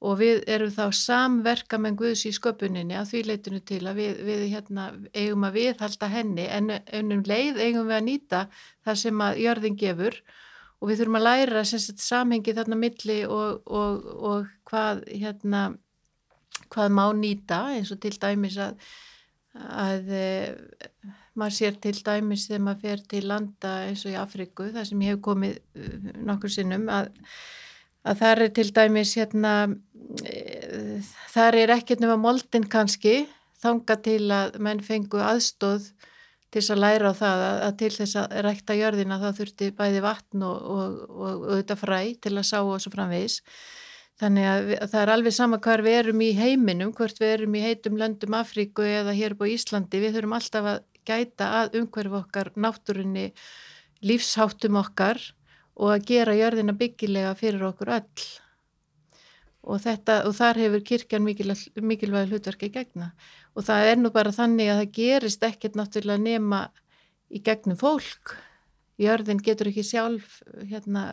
Og 0.00 0.20
við 0.20 0.44
erum 0.48 0.70
þá 0.72 0.94
samverka 0.94 1.80
með 1.82 1.98
Guðs 2.00 2.24
í 2.28 2.32
sköpuninni 2.32 2.96
að 2.96 3.10
því 3.10 3.22
leitinu 3.26 3.60
til 3.66 3.82
að 3.90 4.00
við, 4.00 4.22
við 4.24 4.44
hérna, 4.54 4.86
eigum 5.12 5.44
að 5.48 5.58
viðhalda 5.58 6.10
henni. 6.12 6.46
En 6.48 7.12
um 7.16 7.24
leið 7.28 7.60
eigum 7.60 7.88
við 7.90 7.96
að 7.98 8.06
nýta 8.06 8.42
það 8.86 9.00
sem 9.02 9.24
að 9.26 9.42
jörðin 9.44 9.80
gefur 9.80 10.16
og 10.16 10.47
við 10.86 11.00
þurfum 11.00 11.18
að 11.18 11.26
læra 11.26 11.64
sagt, 11.66 12.02
samhengi 12.02 12.54
þarna 12.54 12.78
milli 12.78 13.18
og, 13.26 13.62
og, 13.66 14.08
og 14.30 14.50
hvað, 14.68 15.04
hérna, 15.10 15.62
hvað 16.70 16.94
má 16.94 17.04
nýta 17.18 17.62
eins 17.74 17.90
og 17.94 18.00
til 18.02 18.14
dæmis 18.20 18.58
að, 18.62 18.76
að 19.58 20.12
e, 20.14 20.26
maður 21.38 21.56
sér 21.58 21.78
til 21.82 21.94
dæmis 22.06 22.46
þegar 22.48 22.64
maður 22.66 22.84
fer 22.84 23.06
til 23.14 23.24
landa 23.30 23.72
eins 23.88 24.04
og 24.06 24.14
í 24.14 24.18
Afriku 24.20 24.68
þar 24.74 24.88
sem 24.88 25.02
ég 25.06 25.16
hef 25.16 25.24
komið 25.24 25.56
uh, 25.58 26.12
nokkur 26.28 26.52
sinnum 26.52 26.86
að, 26.92 27.10
að 28.06 28.22
þar 28.22 28.44
er 28.46 28.54
til 28.60 28.68
dæmis 28.78 29.16
hérna, 29.18 29.54
e, 30.22 31.00
þar 31.34 31.58
er 31.64 31.74
ekkert 31.78 32.04
nema 32.04 32.18
moldin 32.20 32.68
kannski 32.70 33.24
þanga 33.58 33.98
til 34.04 34.22
að 34.30 34.60
menn 34.62 34.82
fengu 34.84 35.18
aðstóð 35.24 35.90
til 36.48 36.62
þess 36.62 36.72
að 36.74 36.80
læra 36.82 37.12
á 37.12 37.14
það 37.18 37.42
að, 37.48 37.74
til 37.82 37.90
þess 37.96 38.18
að 38.20 38.38
rækta 38.46 38.76
jörðina 38.78 39.18
það 39.20 39.36
þurfti 39.40 39.68
bæði 39.76 40.04
vatn 40.04 40.46
og, 40.48 40.70
og, 40.74 40.96
og, 41.08 41.26
og 41.26 41.44
auðvitað 41.52 41.82
fræ 41.82 42.00
til 42.24 42.34
að 42.34 42.48
sá 42.48 42.58
og 42.60 42.80
svo 42.82 42.92
framvegis. 42.94 43.38
Þannig 44.18 44.48
að, 44.50 44.70
það 44.90 45.00
er 45.02 45.12
alveg 45.14 45.34
sama 45.36 45.60
hvar 45.62 45.84
við 45.86 45.96
erum 46.00 46.22
í 46.24 46.32
heiminum, 46.34 46.94
hvort 46.96 47.20
við 47.22 47.34
erum 47.36 47.54
í 47.54 47.62
heitum 47.62 47.98
löndum 48.00 48.34
Afríku 48.34 48.86
eða 48.86 49.14
hér 49.14 49.36
på 49.38 49.46
Íslandi, 49.52 50.00
við 50.02 50.16
þurfum 50.16 50.34
alltaf 50.40 50.70
að 50.72 50.80
gæta 51.08 51.50
að 51.60 51.78
umhverfu 51.82 52.18
okkar, 52.18 52.50
náttúrunni, 52.58 53.28
lífsháttum 54.04 54.80
okkar 54.80 55.20
og 55.78 55.94
að 55.94 56.08
gera 56.10 56.34
jörðina 56.34 56.74
byggilega 56.78 57.36
fyrir 57.38 57.68
okkur 57.70 57.94
öll. 58.00 58.26
Og, 59.68 59.80
þetta, 59.84 60.22
og 60.28 60.36
þar 60.36 60.60
hefur 60.64 60.84
kirkjan 60.90 61.24
mikilvæg, 61.26 61.64
mikilvæg 61.84 62.32
hlutverki 62.32 62.70
gegna 62.74 63.12
og 63.54 63.66
það 63.68 63.90
er 63.92 64.00
nú 64.00 64.12
bara 64.14 64.34
þannig 64.34 64.72
að 64.72 64.80
það 64.82 64.94
gerist 64.98 65.44
ekkert 65.48 65.76
náttúrulega 65.78 66.24
nema 66.24 66.62
í 67.28 67.42
gegnum 67.44 67.78
fólk 67.80 68.36
jörðin 68.98 69.42
getur 69.44 69.70
ekki 69.70 69.84
sjálf 69.86 70.40
hérna 70.64 71.12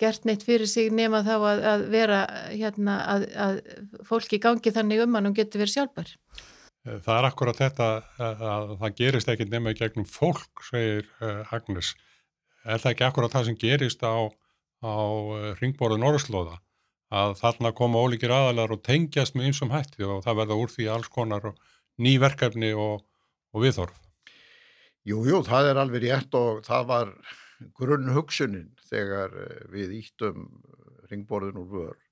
gert 0.00 0.26
neitt 0.28 0.44
fyrir 0.44 0.68
sig 0.68 0.92
nema 0.92 1.22
þá 1.24 1.34
að, 1.36 1.62
að 1.72 1.86
vera 1.94 2.20
hérna 2.50 2.98
að, 3.14 3.24
að 3.46 3.62
fólki 4.06 4.40
gangi 4.42 4.74
þannig 4.74 5.06
um 5.06 5.16
hann 5.16 5.30
og 5.30 5.38
getur 5.38 5.64
verið 5.64 5.78
sjálfbar 5.78 6.12
Það 6.86 7.16
er 7.16 7.26
akkurat 7.26 7.58
þetta 7.58 7.86
að 8.22 8.74
það 8.78 8.92
gerist 9.00 9.30
ekki 9.32 9.46
nema 9.50 9.72
í 9.74 9.78
gegnum 9.78 10.06
fólk, 10.06 10.62
segir 10.68 11.08
uh, 11.18 11.42
Agnes. 11.50 11.96
Er 12.62 12.78
það 12.78 12.92
ekki 12.92 13.06
akkurat 13.08 13.34
það 13.34 13.48
sem 13.48 13.56
gerist 13.58 14.04
á, 14.06 14.30
á 14.86 14.94
ringborðu 15.58 15.98
Norrslóða? 15.98 16.60
Að 17.14 17.36
þarna 17.38 17.70
koma 17.76 18.02
ólíkir 18.02 18.32
aðalar 18.34 18.72
og 18.74 18.82
tengjast 18.86 19.36
með 19.36 19.50
einsum 19.50 19.70
hætti 19.70 20.02
og 20.02 20.24
það 20.24 20.40
verða 20.40 20.58
úr 20.62 20.72
því 20.72 20.88
alls 20.90 21.10
konar 21.12 21.52
ný 22.02 22.16
verkefni 22.18 22.72
og, 22.74 23.04
og 23.54 23.62
viðhorf. 23.62 24.00
Jú, 25.06 25.20
jú, 25.22 25.42
það 25.46 25.70
er 25.70 25.80
alveg 25.82 26.02
rétt 26.08 26.34
og 26.34 26.64
það 26.66 26.88
var 26.88 27.12
grunn 27.78 28.10
hugsunin 28.10 28.72
þegar 28.90 29.36
eh, 29.38 29.62
við 29.70 29.94
íttum 30.00 30.48
ringborðin 31.06 31.62
úr 31.62 31.70
vörð 31.70 32.02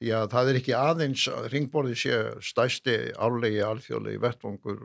því 0.00 0.12
að 0.16 0.30
það 0.32 0.48
er 0.50 0.58
ekki 0.58 0.74
aðeins 0.76 1.24
að 1.30 1.50
ringborði 1.52 1.98
sé 1.98 2.16
stæsti 2.42 2.96
álegi 3.14 3.60
alþjóðlegi 3.64 4.20
vettvangur 4.24 4.80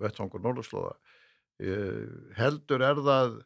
vettvangur 0.00 0.42
Norðurslóða 0.42 0.96
heldur 2.38 2.82
er 2.82 2.98
það 3.06 3.36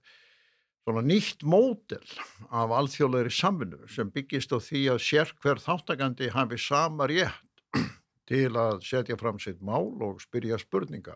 svona 0.89 1.05
nýtt 1.05 1.45
módel 1.45 2.05
af 2.49 2.73
alþjóðlegri 2.73 3.33
samfunnu 3.37 3.91
sem 3.93 4.09
byggist 4.15 4.55
á 4.57 4.59
því 4.59 4.85
að 4.95 5.03
sér 5.05 5.35
hver 5.43 5.61
þáttakandi 5.61 6.33
hafi 6.33 6.59
sama 6.65 7.09
rétt 7.11 7.85
til 8.29 8.57
að 8.57 8.81
setja 8.89 9.19
fram 9.21 9.39
sitt 9.41 9.61
mál 9.65 9.93
og 10.05 10.23
spyrja 10.25 10.59
spurninga. 10.61 11.15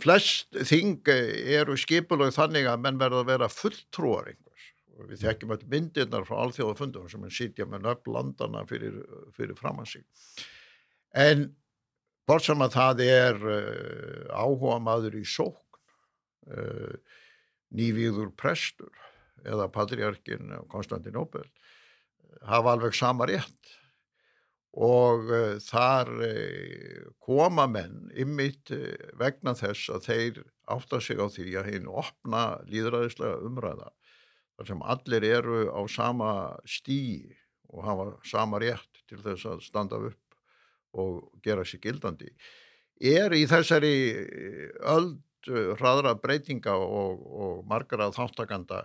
Flest 0.00 0.56
þing 0.64 1.04
eru 1.12 1.76
skipulög 1.76 2.32
þannig 2.36 2.68
að 2.68 2.84
menn 2.84 3.00
verða 3.00 3.22
að 3.22 3.32
vera 3.34 3.48
fulltrúar 3.52 4.30
einhvers. 4.32 4.68
Við 5.08 5.24
þekkjum 5.26 5.52
öll 5.54 5.66
myndirnar 5.70 6.24
frá 6.26 6.40
alþjóðafundum 6.46 7.12
sem 7.12 7.28
er 7.28 7.34
sítja 7.36 7.68
með 7.68 7.84
nöfn 7.84 8.14
landana 8.16 8.64
fyrir, 8.66 9.02
fyrir 9.36 9.56
framansík 9.56 10.08
en 11.16 11.44
bort 12.28 12.44
sem 12.44 12.60
að 12.60 12.74
það 12.74 13.04
er 13.06 13.38
uh, 13.38 14.34
áhuga 14.34 14.78
maður 14.82 15.20
í 15.20 15.24
sókn 15.28 15.64
nývíður 17.74 18.32
prestur 18.38 18.92
eða 19.44 19.68
patriarkin 19.72 20.54
Konstantinopel 20.72 21.46
hafa 22.48 22.74
alveg 22.74 22.96
sama 22.96 23.28
rétt. 23.28 23.74
Og 24.78 25.30
uh, 25.32 25.56
þar 25.64 26.10
koma 27.24 27.66
menn 27.70 28.12
ymmit 28.14 28.70
vegna 29.18 29.56
þess 29.58 29.88
að 29.94 30.04
þeir 30.06 30.42
átta 30.68 31.00
sig 31.00 31.18
á 31.18 31.26
því 31.32 31.48
að 31.58 31.70
hinn 31.72 31.88
opna 31.88 32.42
líðræðislega 32.68 33.40
umræða 33.48 33.90
þar 34.58 34.70
sem 34.70 34.86
allir 34.94 35.26
eru 35.28 35.58
á 35.70 35.80
sama 35.90 36.30
stíi 36.68 37.36
og 37.72 37.84
hafa 37.86 38.08
sama 38.26 38.60
rétt 38.62 39.04
til 39.08 39.20
þess 39.24 39.46
að 39.48 39.64
standa 39.64 40.00
upp 40.10 40.38
og 40.98 41.28
gera 41.44 41.64
sér 41.68 41.82
gildandi 41.84 42.30
er 42.98 43.34
í 43.36 43.44
þessari 43.48 43.96
öld 45.48 45.80
hraðra 45.80 46.14
breytinga 46.20 46.74
og, 46.76 47.24
og 47.28 47.64
margar 47.68 48.04
að 48.06 48.18
þáttakanda 48.18 48.84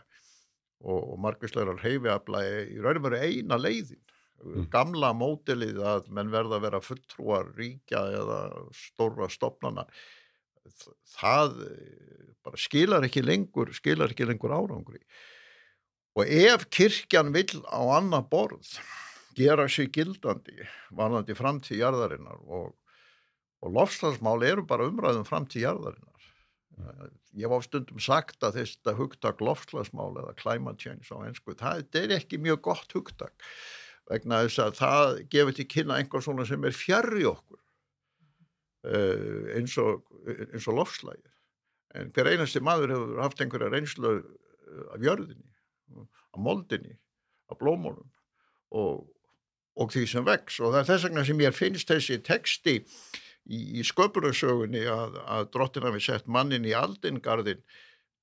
og, 0.84 1.00
og 1.00 1.20
marguslegar 1.24 1.82
heifiabla 1.84 2.44
í 2.74 2.80
raunum 2.84 3.08
veru 3.08 3.22
eina 3.24 3.60
leiðin 3.60 4.02
mm. 4.44 4.70
gamla 4.74 5.14
mótilið 5.18 5.84
að 5.84 6.10
menn 6.16 6.32
verða 6.34 6.60
að 6.60 6.66
vera 6.68 6.84
fulltrúar 6.84 7.54
ríkja 7.58 8.06
eða 8.22 8.40
stóra 8.78 9.30
stopnana 9.32 9.88
það 11.18 11.60
bara 12.44 12.60
skilar 12.60 13.06
ekki 13.08 13.24
lengur 13.24 13.72
skilar 13.76 14.12
ekki 14.16 14.28
lengur 14.28 14.56
árangri 14.56 15.04
Og 16.14 16.30
ef 16.30 16.68
kirkjan 16.70 17.34
vill 17.34 17.64
á 17.66 17.82
annað 17.98 18.28
borð 18.30 18.74
gera 19.34 19.66
sig 19.66 19.90
gildandi 19.96 20.60
varðandi 20.94 21.34
framtíð 21.38 21.80
jarðarinnar 21.80 22.42
og, 22.46 22.76
og 23.66 23.74
lofslagsmál 23.74 24.46
eru 24.46 24.66
bara 24.70 24.86
umræðum 24.92 25.26
framtíð 25.26 25.66
jarðarinnar. 25.66 26.13
Ég 27.38 27.50
var 27.50 27.64
stundum 27.66 28.02
sagt 28.02 28.44
að 28.46 28.60
þetta 28.62 28.96
hugtak 28.98 29.42
lofslagsmál 29.42 30.12
eða 30.22 30.36
climate 30.38 30.82
change 30.82 31.10
á 31.10 31.18
einsku, 31.26 31.56
það 31.58 31.98
er 32.02 32.16
ekki 32.18 32.42
mjög 32.42 32.62
gott 32.70 32.96
hugtak 32.96 33.46
vegna 34.10 34.44
þess 34.44 34.62
að 34.62 34.80
það 34.82 35.20
gefur 35.34 35.58
til 35.58 35.68
kynna 35.72 36.00
einhver 36.00 36.24
svona 36.26 36.46
sem 36.48 36.66
er 36.68 36.76
fjarr 36.76 37.20
í 37.22 37.26
okkur 37.30 37.62
uh, 38.90 39.54
eins 39.56 39.78
og, 39.82 40.04
og 40.60 40.76
lofslægir. 40.76 41.32
En 41.94 42.10
hver 42.14 42.32
einasti 42.32 42.62
maður 42.64 42.96
hefur 42.96 43.22
haft 43.22 43.42
einhverja 43.44 43.72
reynslu 43.72 44.14
af 44.94 45.04
jörðinni 45.06 45.54
á 46.34 46.38
moldinni, 46.42 46.98
á 47.50 47.54
blómónum 47.58 48.10
og, 48.74 49.06
og 49.78 49.94
því 49.94 50.06
sem 50.10 50.26
vex 50.26 50.58
og 50.60 50.74
það 50.74 50.80
er 50.82 50.90
þess 50.90 51.08
vegna 51.08 51.26
sem 51.28 51.44
ég 51.46 51.58
finnst 51.58 51.92
þessi 51.92 52.20
texti 52.26 52.80
í, 53.50 53.60
í 53.80 53.86
sköpunarsögunni 53.88 54.84
að, 54.90 55.20
að 55.26 55.52
drottina 55.56 55.94
við 55.96 56.08
sett 56.08 56.28
mannin 56.32 56.68
í 56.68 56.74
aldingarðin 56.78 57.64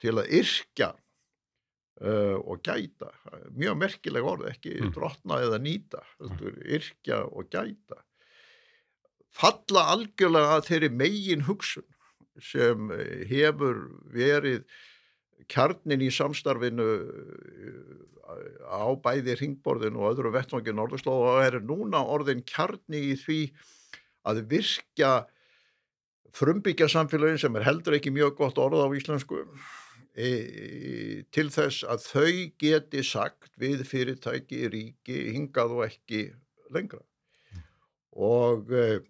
til 0.01 0.17
að 0.17 0.31
yrkja 0.41 0.91
uh, 0.95 2.37
og 2.41 2.63
gæta 2.65 3.11
mjög 3.57 3.81
merkileg 3.81 4.27
orð, 4.27 4.49
ekki 4.53 4.77
mm. 4.79 4.93
drottna 4.97 5.41
eða 5.45 5.61
nýta, 5.63 6.05
mm. 6.23 6.63
yrkja 6.79 7.25
og 7.29 7.51
gæta 7.53 8.01
falla 9.31 9.91
algjörlega 9.95 10.57
að 10.59 10.69
þeirri 10.71 10.93
megin 11.01 11.45
hugsun 11.47 11.87
sem 12.41 12.89
hefur 13.29 13.85
verið 14.15 14.65
kjarnin 15.51 16.03
í 16.03 16.09
samstarfinu 16.15 16.87
uh, 16.87 18.09
á 18.71 18.87
bæði 19.03 19.37
ringborðinu 19.41 20.01
og 20.01 20.15
öðru 20.15 20.33
vettvangi 20.35 20.75
Norðurslóð 20.75 21.27
og 21.27 21.43
er 21.45 21.59
núna 21.67 22.03
orðin 22.07 22.45
kjarni 22.47 23.11
í 23.11 23.17
því 23.19 23.41
að 24.29 24.43
virkja 24.51 25.13
frumbyggja 26.37 26.89
samfélagin 26.91 27.41
sem 27.43 27.57
er 27.59 27.67
heldur 27.67 27.97
ekki 27.99 28.13
mjög 28.15 28.37
gott 28.39 28.59
orð 28.63 28.85
á 28.87 28.89
íslensku 28.95 29.43
e, 30.15 31.25
til 31.35 31.49
þess 31.51 31.85
að 31.91 32.07
þau 32.07 32.35
geti 32.63 33.05
sagt 33.07 33.55
við 33.61 33.85
fyrirtæki 33.89 34.65
í 34.65 34.73
ríki 34.75 35.21
hingað 35.35 35.77
og 35.77 35.87
ekki 35.89 36.27
lengra. 36.75 37.03
Og 38.15 38.71
e, 38.75 39.01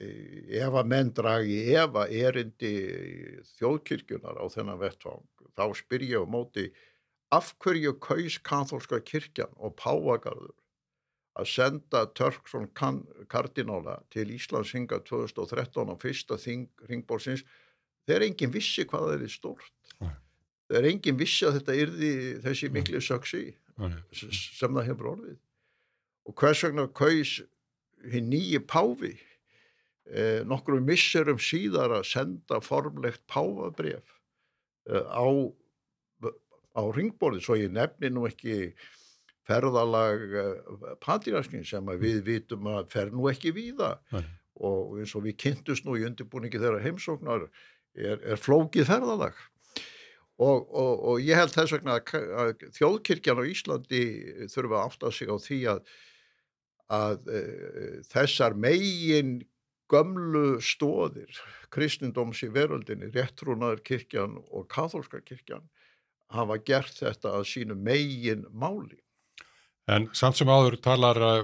ef 0.00 0.74
að 0.76 0.90
menn 0.92 1.12
dragi 1.16 1.60
ef 1.76 1.96
að 1.96 2.12
erindi 2.20 2.74
þjóðkirkjunar 3.56 4.36
á 4.36 4.44
þennan 4.52 4.80
vettvang 4.80 5.24
þá 5.56 5.64
spyr 5.78 6.04
ég 6.04 6.24
á 6.24 6.26
móti 6.28 6.68
af 7.32 7.54
hverju 7.62 7.96
kaus 8.02 8.36
katholska 8.44 9.00
kirkjan 9.00 9.52
og 9.56 9.74
Páagarður 9.80 10.54
að 11.36 11.48
senda 11.50 12.04
Törksson 12.16 12.68
kardinóla 13.28 13.98
til 14.12 14.30
Íslands 14.34 14.72
hinga 14.74 15.02
2013 15.04 15.92
á 15.92 15.94
fyrsta 16.00 16.38
ringbórsins 16.88 17.44
þeir 18.08 18.28
enginn 18.28 18.54
vissi 18.54 18.86
hvað 18.88 19.10
það 19.10 19.26
er 19.26 19.34
stórt. 19.34 19.72
Nei. 20.00 20.14
þeir 20.72 20.88
enginn 20.90 21.20
vissi 21.20 21.46
að 21.46 21.60
þetta 21.60 21.78
yrði 21.82 22.12
þessi 22.44 22.72
miklu 22.72 23.02
söksi 23.04 23.44
sem 24.32 24.78
það 24.78 24.88
hefur 24.88 25.12
orðið. 25.14 25.38
Og 26.26 26.34
hvers 26.40 26.64
vegna 26.64 26.88
kaus 26.88 27.38
hinn 28.10 28.30
nýji 28.32 28.60
Páfi 28.66 29.12
eh, 30.10 30.42
nokkru 30.48 30.80
misserum 30.82 31.38
síðar 31.42 31.98
að 32.00 32.08
senda 32.08 32.60
formlegt 32.64 33.22
Páfabref 33.30 34.16
Eh, 34.86 35.02
á, 35.10 35.26
á 36.78 36.82
ringborði 36.94 37.42
svo 37.42 37.56
ég 37.58 37.72
nefni 37.74 38.10
nú 38.12 38.26
ekki 38.28 38.70
ferðalag 39.46 40.24
eh, 40.42 40.76
patriarkin 41.02 41.64
sem 41.66 41.84
mm. 41.84 42.00
við 42.02 42.22
vitum 42.26 42.70
að 42.72 42.90
fer 42.94 43.12
nú 43.14 43.28
ekki 43.30 43.54
víða 43.56 43.96
Nei. 44.14 44.24
og 44.66 44.96
eins 45.00 45.14
og 45.18 45.26
við 45.26 45.38
kynntust 45.44 45.86
nú 45.86 45.98
í 45.98 46.06
undirbúningi 46.08 46.60
þeirra 46.62 46.82
heimsóknar 46.84 47.46
er, 47.96 48.20
er 48.20 48.40
flókið 48.40 48.90
ferðalag 48.90 49.38
og, 50.36 50.66
og, 50.68 50.92
og 51.10 51.22
ég 51.24 51.38
held 51.38 51.54
þess 51.54 51.76
vegna 51.76 51.98
að, 51.98 52.16
að 52.42 52.66
þjóðkirkjan 52.76 53.40
á 53.40 53.44
Íslandi 53.48 54.02
þurfa 54.52 54.80
að 54.80 54.88
átta 54.90 55.12
sig 55.14 55.32
á 55.32 55.36
því 55.40 55.60
að, 55.72 55.92
að 56.92 57.30
e, 57.32 57.44
þessar 58.10 58.58
megin 58.60 59.38
gömlu 59.90 60.58
stóðir 60.64 61.40
kristindóms 61.72 62.42
í 62.44 62.50
veröldinni, 62.52 63.08
réttrúnaður 63.14 63.82
kirkjan 63.86 64.36
og 64.50 64.66
katholska 64.72 65.22
kirkjan 65.24 65.66
hafa 66.34 66.58
gert 66.66 66.96
þetta 66.98 67.36
að 67.38 67.48
sínu 67.52 67.76
megin 67.78 68.44
máli. 68.50 68.98
En 69.86 70.08
samt 70.18 70.38
sem 70.38 70.50
áður 70.50 70.80
talar 70.82 71.18
uh, 71.22 71.42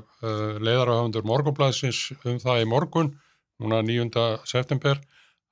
leiðarahöfundur 0.59 1.27
morgunblæsins 1.31 2.09
um 2.27 2.41
það 2.43 2.65
í 2.65 2.69
morgun, 2.71 3.13
núna 3.63 3.83
9. 3.87 4.09
september, 4.51 4.99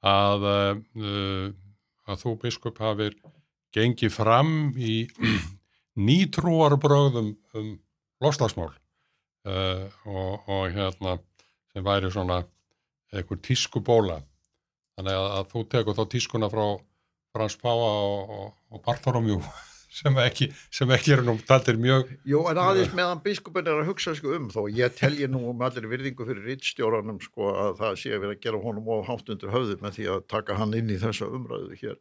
að, 0.02 0.47
uh, 0.99 1.47
að 2.11 2.25
þú 2.25 2.35
biskup 2.42 2.80
hafið 2.82 3.14
gengið 3.76 4.11
fram 4.16 4.52
í 4.75 5.04
nýtrúarbröðum 6.09 7.35
um 7.54 7.70
loslagsmál. 8.20 8.73
uh, 9.47 9.87
og, 10.04 10.49
og 10.50 10.66
hérna 10.75 11.18
sem 11.73 11.87
væri 11.87 12.11
svona 12.11 12.42
einhver 13.14 13.38
tískubóla 13.42 14.20
þannig 14.99 15.16
að, 15.16 15.26
að 15.38 15.50
þú 15.54 15.62
tekur 15.73 15.97
þá 15.97 16.04
tískuna 16.12 16.50
frá 16.52 16.64
Frans 17.30 17.56
Páa 17.62 17.75
og, 17.78 18.35
og, 18.35 18.49
og 18.75 18.82
Barthoromjú 18.85 19.38
sem 19.90 20.18
ekki, 20.23 20.49
sem 20.70 20.90
ekki 20.94 21.14
eru 21.16 21.26
nú 21.26 21.35
taldir 21.47 21.78
mjög 21.80 22.11
Jú, 22.28 22.44
en 22.50 22.61
aðeins 22.62 22.92
meðan 22.94 23.23
biskupin 23.25 23.66
er 23.66 23.80
að 23.82 23.90
hugsa 23.90 24.14
sko 24.14 24.35
um 24.37 24.49
þó, 24.52 24.62
ég 24.70 24.94
telji 24.99 25.26
nú 25.30 25.42
um 25.50 25.64
allir 25.66 25.88
virðingu 25.90 26.26
fyrir 26.28 26.47
rittstjóranum 26.47 27.18
sko 27.25 27.50
að 27.50 27.80
það 27.80 27.97
sé 28.02 28.12
að 28.14 28.23
vera 28.25 28.37
að 28.37 28.44
gera 28.44 28.61
honum 28.62 28.90
of 28.94 29.09
hátt 29.09 29.32
undir 29.35 29.50
höfðu 29.54 29.78
með 29.82 29.97
því 29.99 30.06
að 30.14 30.20
taka 30.30 30.59
hann 30.61 30.76
inn 30.78 30.92
í 30.94 30.99
þessa 31.02 31.26
umræðu 31.26 31.78
hér. 31.80 31.99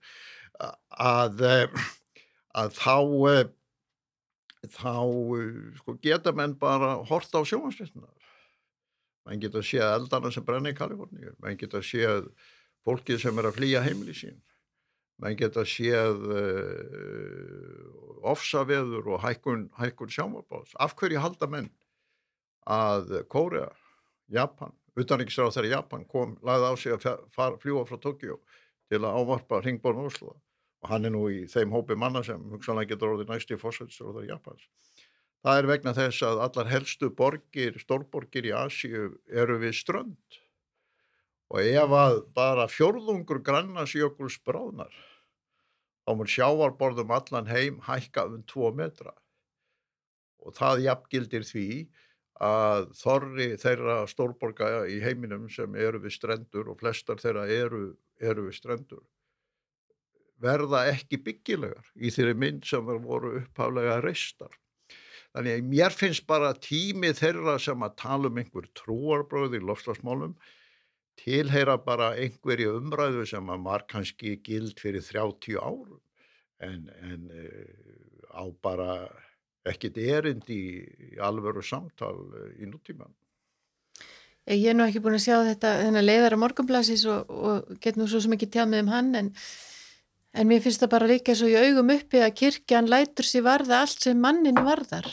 Að, 0.59 1.41
eh, 1.49 1.81
að 2.61 2.77
þá 2.77 2.95
eh, 3.31 3.43
þá 4.67 4.95
eh, 5.39 5.49
sko, 5.79 5.97
geta 6.03 6.35
menn 6.35 6.53
bara 6.61 6.97
hort 7.09 7.33
á 7.33 7.41
sjónvarsveitnar 7.41 8.13
menn 9.25 9.41
geta 9.41 9.63
séð 9.65 9.87
eldana 9.95 10.31
sem 10.33 10.45
brenna 10.45 10.73
í 10.73 10.77
Kaliforníu. 10.77 11.33
Menn 11.41 11.57
geta 11.57 11.81
séð 11.85 12.29
fólkið 12.85 13.21
sem 13.23 13.41
er 13.41 13.49
að 13.49 13.57
flýja 13.57 13.81
heimli 13.85 14.15
sín 14.17 14.37
menn 15.19 15.37
geta 15.39 15.65
séð 15.67 16.25
uh, 16.31 17.83
ofsaveður 18.31 19.13
og 19.15 19.23
hækkun, 19.23 19.69
hækkun 19.79 20.13
sjámabáðs. 20.15 20.75
Af 20.79 20.95
hverju 20.99 21.21
halda 21.23 21.49
menn 21.51 21.69
að 22.69 23.23
Kórea, 23.31 23.69
Japan, 24.31 24.75
utanriksráð 24.99 25.55
þegar 25.55 25.71
Japan 25.77 26.05
kom, 26.09 26.37
lagði 26.45 26.69
á 26.69 26.73
sig 26.77 26.95
að 26.95 27.57
fljúa 27.63 27.85
frá 27.87 27.97
Tókjó 28.01 28.39
til 28.89 29.01
að 29.01 29.15
ávarpa 29.21 29.61
Ringborn 29.63 30.05
Ósloða 30.05 30.39
og 30.79 30.91
hann 30.93 31.07
er 31.07 31.13
nú 31.13 31.25
í 31.31 31.43
þeim 31.51 31.73
hópi 31.75 31.97
manna 31.99 32.21
sem 32.23 32.39
hugsanlega 32.53 32.93
getur 32.93 33.15
orðið 33.15 33.33
næst 33.33 33.49
í 33.51 33.57
fórsætsróðar 33.59 34.29
Japans. 34.29 34.63
Það 35.43 35.57
er 35.59 35.67
vegna 35.69 35.93
þess 35.95 36.23
að 36.27 36.43
allar 36.45 36.69
helstu 36.71 37.09
borgir, 37.15 37.79
stórborgir 37.79 38.47
í 38.47 38.55
Asíu 38.55 39.09
eru 39.27 39.59
við 39.59 39.75
strönd 39.79 40.39
og 41.49 41.61
ef 41.63 41.93
að 41.95 42.17
bara 42.35 42.67
fjörðungur 42.69 43.41
grannasjökuls 43.43 44.37
bráðnar 44.45 44.93
þá 46.09 46.15
mun 46.17 46.29
sjávarborðum 46.33 47.11
allan 47.13 47.49
heim 47.51 47.75
hækka 47.85 48.25
um 48.31 48.41
tvo 48.49 48.71
metra 48.73 49.13
og 50.41 50.55
það 50.57 50.81
jafngildir 50.87 51.45
því 51.45 51.69
að 52.41 52.87
þorri 52.97 53.47
þeirra 53.61 53.99
stórborga 54.09 54.87
í 54.89 54.97
heiminum 55.03 55.45
sem 55.53 55.75
eru 55.77 56.01
við 56.01 56.15
strendur 56.15 56.71
og 56.71 56.79
flestar 56.79 57.21
þeirra 57.21 57.45
eru, 57.51 57.83
eru 58.17 58.47
við 58.47 58.57
strendur 58.57 59.03
verða 60.41 60.87
ekki 60.89 61.19
byggilegar 61.21 61.91
í 61.99 62.09
þeirri 62.15 62.37
mynd 62.41 62.65
sem 62.65 62.85
voru 63.03 63.35
upphaflega 63.41 63.99
reistar. 64.01 64.53
Þannig 65.35 65.59
að 65.59 65.67
mér 65.69 65.93
finnst 65.93 66.25
bara 66.29 66.55
tími 66.57 67.11
þeirra 67.13 67.59
sem 67.61 67.83
að 67.85 67.97
tala 68.01 68.31
um 68.31 68.39
einhver 68.41 68.65
trúarbröð 68.79 69.59
í 69.59 69.61
lofslagsmálum 69.61 70.33
tilheyra 71.19 71.77
bara 71.83 72.13
einhverju 72.17 72.77
umræðu 72.79 73.25
sem 73.27 73.49
að 73.51 73.65
var 73.67 73.85
kannski 73.89 74.37
gild 74.45 74.79
fyrir 74.81 75.03
30 75.05 75.59
árum 75.59 75.99
en, 76.63 76.89
en 77.03 77.29
uh, 77.31 78.35
á 78.35 78.43
bara 78.63 78.91
ekkit 79.69 79.97
erind 80.01 80.49
í, 80.51 80.83
alveru 81.21 81.63
samtal 81.65 82.15
uh, 82.15 82.51
í 82.59 82.67
nútíman. 82.69 83.11
Ég 84.49 84.71
er 84.71 84.77
nú 84.77 84.85
ekki 84.87 85.01
búin 85.03 85.17
að 85.17 85.27
sjá 85.27 85.35
þetta 85.45 85.75
þennan 85.83 86.07
leiðar 86.07 86.35
á 86.39 86.41
morgunblassis 86.41 87.03
og, 87.11 87.29
og 87.29 87.81
get 87.83 87.99
nú 87.99 88.07
svo 88.09 88.21
sem 88.23 88.33
ekki 88.33 88.49
tjá 88.49 88.63
með 88.65 88.87
um 88.87 88.93
hann 88.95 89.11
en, 89.19 89.27
en 90.33 90.49
mér 90.49 90.63
finnst 90.63 90.81
það 90.81 90.93
bara 90.95 91.09
líka 91.11 91.35
svo 91.37 91.49
í 91.51 91.57
augum 91.59 91.91
uppi 91.93 92.23
að 92.25 92.37
kirkjan 92.39 92.89
lætur 92.89 93.27
sér 93.29 93.45
varða 93.45 93.83
allt 93.83 94.07
sem 94.07 94.17
mannin 94.17 94.57
varðar. 94.65 95.11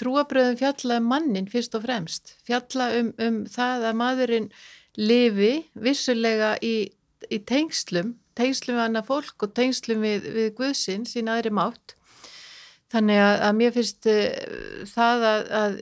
Trúabröðum 0.00 0.58
fjalla 0.60 0.98
um 1.00 1.08
mannin 1.08 1.48
fyrst 1.48 1.76
og 1.78 1.86
fremst. 1.86 2.34
Fjalla 2.44 2.90
um, 2.98 3.14
um 3.22 3.40
það 3.48 3.88
að 3.88 3.98
maðurinn 4.02 4.50
lifi 4.98 5.52
vissulega 5.78 6.56
í, 6.64 6.90
í 7.30 7.38
tengslum, 7.46 8.16
tengslum 8.38 8.78
við 8.78 8.86
annað 8.88 9.10
fólk 9.10 9.46
og 9.46 9.54
tengslum 9.54 10.02
við, 10.02 10.26
við 10.34 10.50
Guðsinn 10.58 11.06
sín 11.08 11.30
aðri 11.30 11.52
mátt. 11.54 11.96
Þannig 12.90 13.22
að, 13.22 13.36
að 13.46 13.56
mér 13.60 13.74
finnst 13.76 14.10
uh, 14.10 14.84
það 14.90 15.26
að, 15.30 15.50
að 15.60 15.80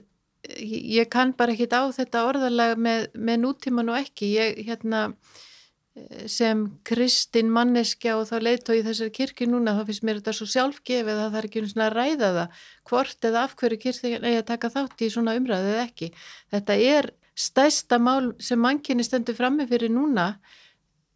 ég 0.59 1.09
kann 1.11 1.33
bara 1.37 1.53
ekkit 1.53 1.75
á 1.75 1.83
þetta 1.93 2.25
orðalega 2.29 2.79
með, 2.79 3.05
með 3.13 3.39
nútíman 3.43 3.91
og 3.91 3.99
ekki. 3.99 4.31
Ég 4.37 4.59
hérna 4.67 5.01
eh, 5.09 6.25
sem 6.31 6.65
kristin 6.87 7.51
manneskja 7.53 8.17
og 8.19 8.27
þá 8.29 8.35
leitt 8.45 8.69
og 8.71 8.79
í 8.79 8.83
þessari 8.85 9.15
kirkju 9.15 9.49
núna 9.49 9.75
þá 9.77 9.83
finnst 9.89 10.05
mér 10.07 10.21
þetta 10.21 10.35
svo 10.37 10.49
sjálfgefið 10.53 11.15
að 11.15 11.23
það 11.25 11.39
er 11.41 11.49
ekki 11.49 11.65
svona 11.65 11.89
að 11.89 11.97
ræða 11.97 12.31
það 12.37 12.63
hvort 12.91 13.29
eða 13.29 13.45
af 13.45 13.55
hverju 13.59 13.81
kirkju 13.85 14.13
eigi 14.19 14.35
að 14.37 14.49
taka 14.53 14.73
þátt 14.77 15.05
í 15.05 15.11
svona 15.13 15.35
umræðu 15.39 15.73
eða 15.73 15.87
ekki. 15.89 16.11
Þetta 16.53 16.79
er 16.93 17.11
stæsta 17.39 17.99
mál 18.01 18.33
sem 18.43 18.59
mannkynni 18.59 19.05
stendur 19.07 19.37
frammi 19.37 19.67
fyrir 19.69 19.91
núna 19.93 20.33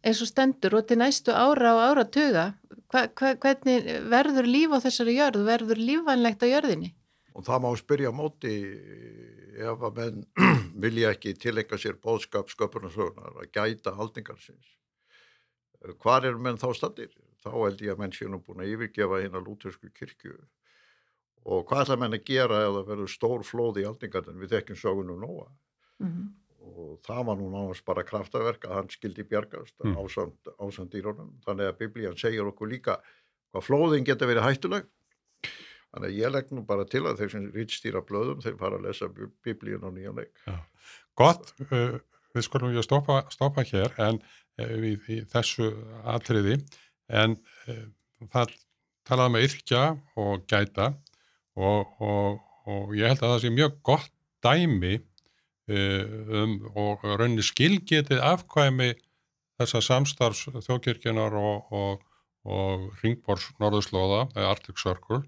eins 0.04 0.20
og 0.24 0.30
stendur 0.30 0.78
og 0.78 0.86
til 0.88 1.00
næstu 1.00 1.32
ára 1.32 1.74
og 1.76 1.82
ára 1.88 2.04
tuga 2.04 2.44
hva, 2.92 3.06
hva, 3.08 3.32
hvernig 3.40 3.88
verður 4.12 4.48
líf 4.48 4.76
á 4.76 4.78
þessari 4.84 5.16
jörð 5.18 5.44
verður 5.48 5.80
lífvænlegt 5.80 6.44
á 6.44 6.46
jörðinni? 6.48 6.92
Og 7.34 7.44
það 7.46 7.64
má 7.64 7.70
spyrja 7.76 8.12
móti 8.14 8.54
ef 9.58 9.84
að 9.88 10.00
menn 10.00 10.22
vilja 10.84 11.12
ekki 11.14 11.34
tilenga 11.40 11.78
sér 11.80 11.98
bóðskap 12.02 12.52
sköpunarsögnar 12.52 13.40
að 13.42 13.50
gæta 13.54 13.94
haldningarsins. 13.98 14.74
Hvar 16.00 16.24
er 16.24 16.38
menn 16.40 16.60
þá 16.60 16.70
standir 16.78 17.10
þá 17.44 17.50
held 17.56 17.82
ég 17.84 17.92
að 17.92 18.00
menn 18.00 18.14
séum 18.14 18.38
búin 18.40 18.62
að 18.64 18.72
yfirgefa 18.76 19.20
hérna 19.20 19.42
lútursku 19.42 19.90
kirkju. 19.92 20.38
Og 21.44 21.66
hvað 21.68 21.84
ætla 21.84 21.98
menn 22.00 22.16
að 22.16 22.24
gera 22.30 22.62
ef 22.64 22.78
það 22.78 22.88
verður 22.92 23.12
stór 23.12 23.44
flóð 23.44 23.82
í 23.82 23.88
haldningarinn 23.88 24.40
við 24.40 24.54
þekkjum 24.54 24.80
sögunum 24.80 25.20
nóa 25.20 25.50
mm 26.00 26.08
-hmm. 26.08 26.26
og 26.64 27.00
það 27.06 27.22
var 27.26 27.36
nú 27.36 27.50
náttúrulega 27.50 27.86
bara 27.86 28.08
kraftaverk 28.10 28.64
að 28.64 28.74
hann 28.74 28.90
skildi 28.90 29.24
bjargast 29.24 29.74
mm. 29.84 29.96
ásand, 29.96 30.38
ásand 30.58 30.90
dýrónum 30.90 31.30
þannig 31.46 31.68
að 31.68 31.78
biblían 31.78 32.16
segir 32.16 32.46
okkur 32.46 32.68
líka 32.68 33.00
hvað 33.52 33.66
flóðin 33.68 34.04
geta 34.04 34.26
verið 34.26 34.46
hættuleg 34.46 34.86
þannig 35.94 36.08
að 36.10 36.18
ég 36.18 36.32
legg 36.34 36.50
nú 36.50 36.64
bara 36.66 36.84
til 36.84 37.04
að 37.06 37.20
þeir 37.20 37.30
sem 37.30 37.50
rýtstýra 37.54 38.02
blöðum 38.02 38.42
þeir 38.42 38.56
fara 38.58 38.78
að 38.80 38.86
lesa 38.88 39.08
biblíun 39.44 39.86
á 39.86 39.90
nýjan 39.94 40.18
leik 40.18 40.32
ja. 40.46 40.58
Gott, 41.14 41.54
uh, 41.70 42.00
við 42.34 42.42
skulum 42.42 42.74
að 42.74 42.82
stoppa, 42.82 43.22
stoppa 43.30 43.62
hér 43.62 43.94
en 44.02 44.18
uh, 44.18 44.74
við, 44.82 45.06
í 45.08 45.20
þessu 45.30 45.70
atriði 46.02 46.58
en 47.08 47.36
uh, 47.68 47.84
það 48.32 48.56
talaði 49.06 49.34
með 49.34 49.44
um 49.44 49.48
yrkja 49.48 49.84
og 50.16 50.46
gæta 50.50 50.90
og, 51.54 51.94
og, 52.02 52.40
og 52.66 52.94
ég 52.98 53.12
held 53.12 53.22
að 53.22 53.34
það 53.34 53.42
sé 53.44 53.52
mjög 53.54 53.78
gott 53.86 54.10
dæmi 54.44 54.96
um, 55.68 56.56
og 56.74 57.04
rauninni 57.04 57.44
skilgetið 57.44 58.20
afkvæmi 58.20 58.92
þessa 59.60 59.80
samstarfs 59.84 60.48
þjókirkjunar 60.66 61.36
og, 61.38 61.70
og, 61.72 62.02
og 62.44 62.88
Ringborgs 63.02 63.52
Norðurslóða 63.62 64.26
Arctic 64.44 64.80
Circle 64.82 65.22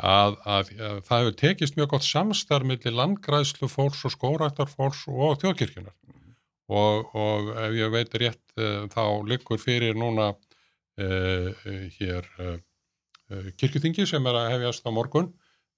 að, 0.00 0.38
að, 0.48 0.70
að 0.80 1.00
það 1.06 1.22
hefur 1.22 1.36
tekist 1.42 1.76
mjög 1.76 1.90
gott 1.94 2.06
samstarf 2.06 2.66
millir 2.66 2.96
landgræðslu 2.96 3.68
fólks 3.68 4.06
og 4.08 4.14
skórættar 4.14 4.70
fólks 4.72 5.04
og 5.12 5.36
þjókirkjunar 5.42 5.94
og, 6.70 7.12
og 7.18 7.52
ef 7.66 7.76
ég 7.76 7.92
veit 7.92 8.16
rétt 8.22 8.42
uh, 8.56 8.86
þá 8.92 9.04
likur 9.28 9.60
fyrir 9.60 9.98
núna 9.98 10.32
uh, 10.32 11.68
hér 11.98 12.28
uh, 12.40 12.56
kirkjutingi 13.60 14.06
sem 14.08 14.26
er 14.26 14.38
að 14.40 14.52
hefjast 14.56 14.88
á 14.88 14.90
morgun 14.94 15.30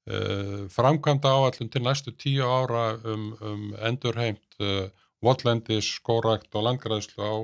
Uh, 0.02 0.66
framkvæmda 0.66 1.30
áallum 1.30 1.68
til 1.70 1.82
næstu 1.84 2.10
tíu 2.18 2.42
ára 2.42 2.96
um, 3.06 3.28
um 3.38 3.74
endurheimt 3.86 4.56
uh, 4.58 4.88
votlendis, 5.22 5.86
skórækt 6.00 6.50
og 6.58 6.64
landgræðslu 6.66 7.22
á 7.22 7.34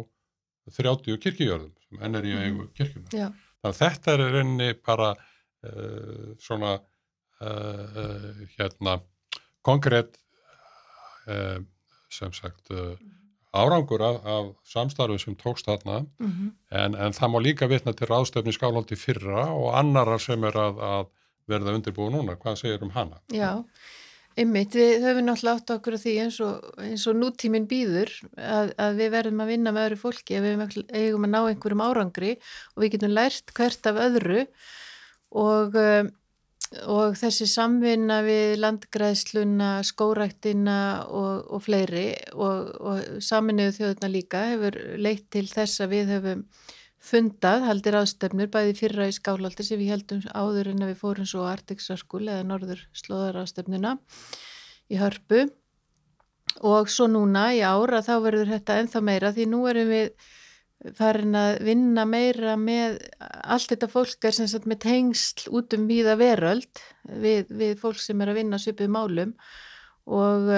30 0.75 1.21
kirkjujörðum 1.23 1.71
sem 1.87 2.01
enn 2.03 2.19
er 2.19 2.27
í 2.27 2.33
eigu 2.35 2.65
mm. 2.65 2.73
kirkjum. 2.75 3.05
Þannig 3.13 3.69
að 3.71 3.77
þetta 3.79 4.15
er 4.15 4.25
reyni 4.35 4.73
bara 4.75 5.13
uh, 5.15 6.35
svona 6.43 6.81
hérna 8.59 8.97
konkrétt 9.63 10.17
sem 12.11 12.33
sagt 12.35 12.73
árangur 13.55 14.03
af, 14.03 14.17
af 14.27 14.49
samstarfið 14.67 15.21
sem 15.23 15.37
tókst 15.39 15.69
þarna 15.69 16.01
mm 16.01 16.33
-hmm. 16.33 16.51
en, 16.71 16.95
en 16.95 17.13
það 17.13 17.31
má 17.31 17.39
líka 17.43 17.69
vitna 17.71 17.93
til 17.93 18.09
ráðstöfni 18.11 18.53
skálhaldi 18.53 18.97
fyrra 18.97 19.47
og 19.55 19.79
annara 19.79 20.19
sem 20.19 20.45
er 20.45 20.57
að, 20.57 20.83
að 20.83 21.07
verða 21.49 21.75
undirbúið 21.79 22.15
núna. 22.17 22.37
Hvað 22.41 22.61
segir 22.63 22.85
um 22.85 22.93
hana? 22.95 23.19
Já, 23.35 23.65
ymmit, 24.39 24.77
við 24.79 25.07
höfum 25.07 25.27
náttúrulega 25.27 25.59
átt 25.59 25.73
okkur 25.75 25.97
á 25.99 26.03
því 26.03 26.15
eins 26.25 26.39
og, 26.45 26.69
og 26.79 27.19
nútíminn 27.19 27.67
býður 27.71 28.13
að, 28.37 28.75
að 28.79 29.01
við 29.01 29.11
verðum 29.17 29.43
að 29.45 29.53
vinna 29.55 29.75
með 29.75 29.89
öðru 29.89 30.01
fólki 30.05 30.39
að 30.39 30.47
við 30.47 30.79
eigum 30.93 31.27
að 31.27 31.35
ná 31.35 31.41
einhverjum 31.41 31.85
árangri 31.87 32.37
og 32.75 32.85
við 32.85 32.95
getum 32.95 33.17
lært 33.17 33.53
hvert 33.57 33.91
af 33.91 34.01
öðru 34.07 34.47
og, 35.43 35.77
um, 35.83 36.11
og 36.93 37.19
þessi 37.19 37.49
samvinna 37.51 38.21
við 38.27 38.59
landgræðsluna, 38.63 39.71
skóræktina 39.89 40.81
og, 41.09 41.49
og 41.57 41.65
fleiri 41.65 42.09
og 42.37 43.23
saminuðu 43.25 43.79
þjóðuna 43.79 44.13
líka 44.13 44.45
hefur 44.53 44.77
leitt 45.01 45.31
til 45.35 45.47
þess 45.49 45.83
að 45.85 45.97
við 45.97 46.13
höfum 46.15 46.45
fundað, 47.09 47.65
haldir 47.69 47.97
ástefnur, 47.99 48.51
bæði 48.53 48.75
fyrra 48.79 49.09
í 49.09 49.15
skálaldi 49.17 49.65
sem 49.67 49.81
við 49.81 49.95
heldum 49.95 50.25
áður 50.35 50.73
en 50.75 50.85
við 50.89 50.99
fórum 51.01 51.29
svo 51.29 51.47
Circle 51.79 52.33
eða 52.33 52.45
Norður 52.49 52.85
slóðar 52.93 53.41
ástefnuna 53.43 53.97
í 54.89 55.01
hörpu. 55.01 55.47
Og 56.65 56.91
svo 56.91 57.07
núna 57.07 57.53
í 57.55 57.63
ára 57.63 58.03
þá 58.03 58.15
verður 58.25 58.53
þetta 58.55 58.79
enþá 58.83 59.03
meira 59.05 59.33
því 59.33 59.47
nú 59.53 59.65
erum 59.71 59.91
við 59.93 60.13
farin 60.95 61.35
að 61.35 61.57
vinna 61.67 62.05
meira 62.07 62.55
með 62.59 62.99
allt 63.19 63.73
þetta 63.73 63.89
fólk 63.91 64.29
er 64.29 64.37
sem 64.37 64.49
sagt 64.51 64.69
með 64.71 64.83
tengsl 64.87 65.49
út 65.59 65.75
um 65.75 65.89
víða 65.91 66.15
veröld 66.19 66.83
við, 67.03 67.49
við 67.51 67.79
fólk 67.81 67.99
sem 68.03 68.21
er 68.23 68.33
að 68.33 68.41
vinna 68.43 68.61
svipið 68.63 68.93
málum. 68.95 69.35
Og, 70.09 70.53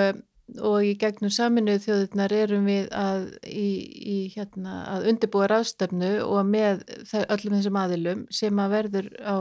og 0.59 0.85
í 0.85 0.95
gegnum 0.99 1.31
saminuð 1.33 1.85
þjóðurnar 1.85 2.33
erum 2.35 2.67
við 2.69 2.89
að, 2.97 3.27
í, 3.47 3.69
í, 4.15 4.17
hérna, 4.35 4.81
að 4.97 5.07
undirbúa 5.13 5.49
ráðstöfnu 5.51 6.11
og 6.27 6.41
með 6.49 6.83
öllum 7.21 7.57
þessum 7.59 7.79
aðilum 7.83 8.25
sem 8.35 8.63
að 8.63 8.75
verður 8.75 9.11
á 9.23 9.37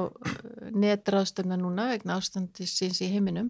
netráðstöfna 0.75 1.57
núna 1.59 1.89
vegna 1.93 2.19
ástandisins 2.19 3.01
í 3.01 3.09
heiminum 3.13 3.49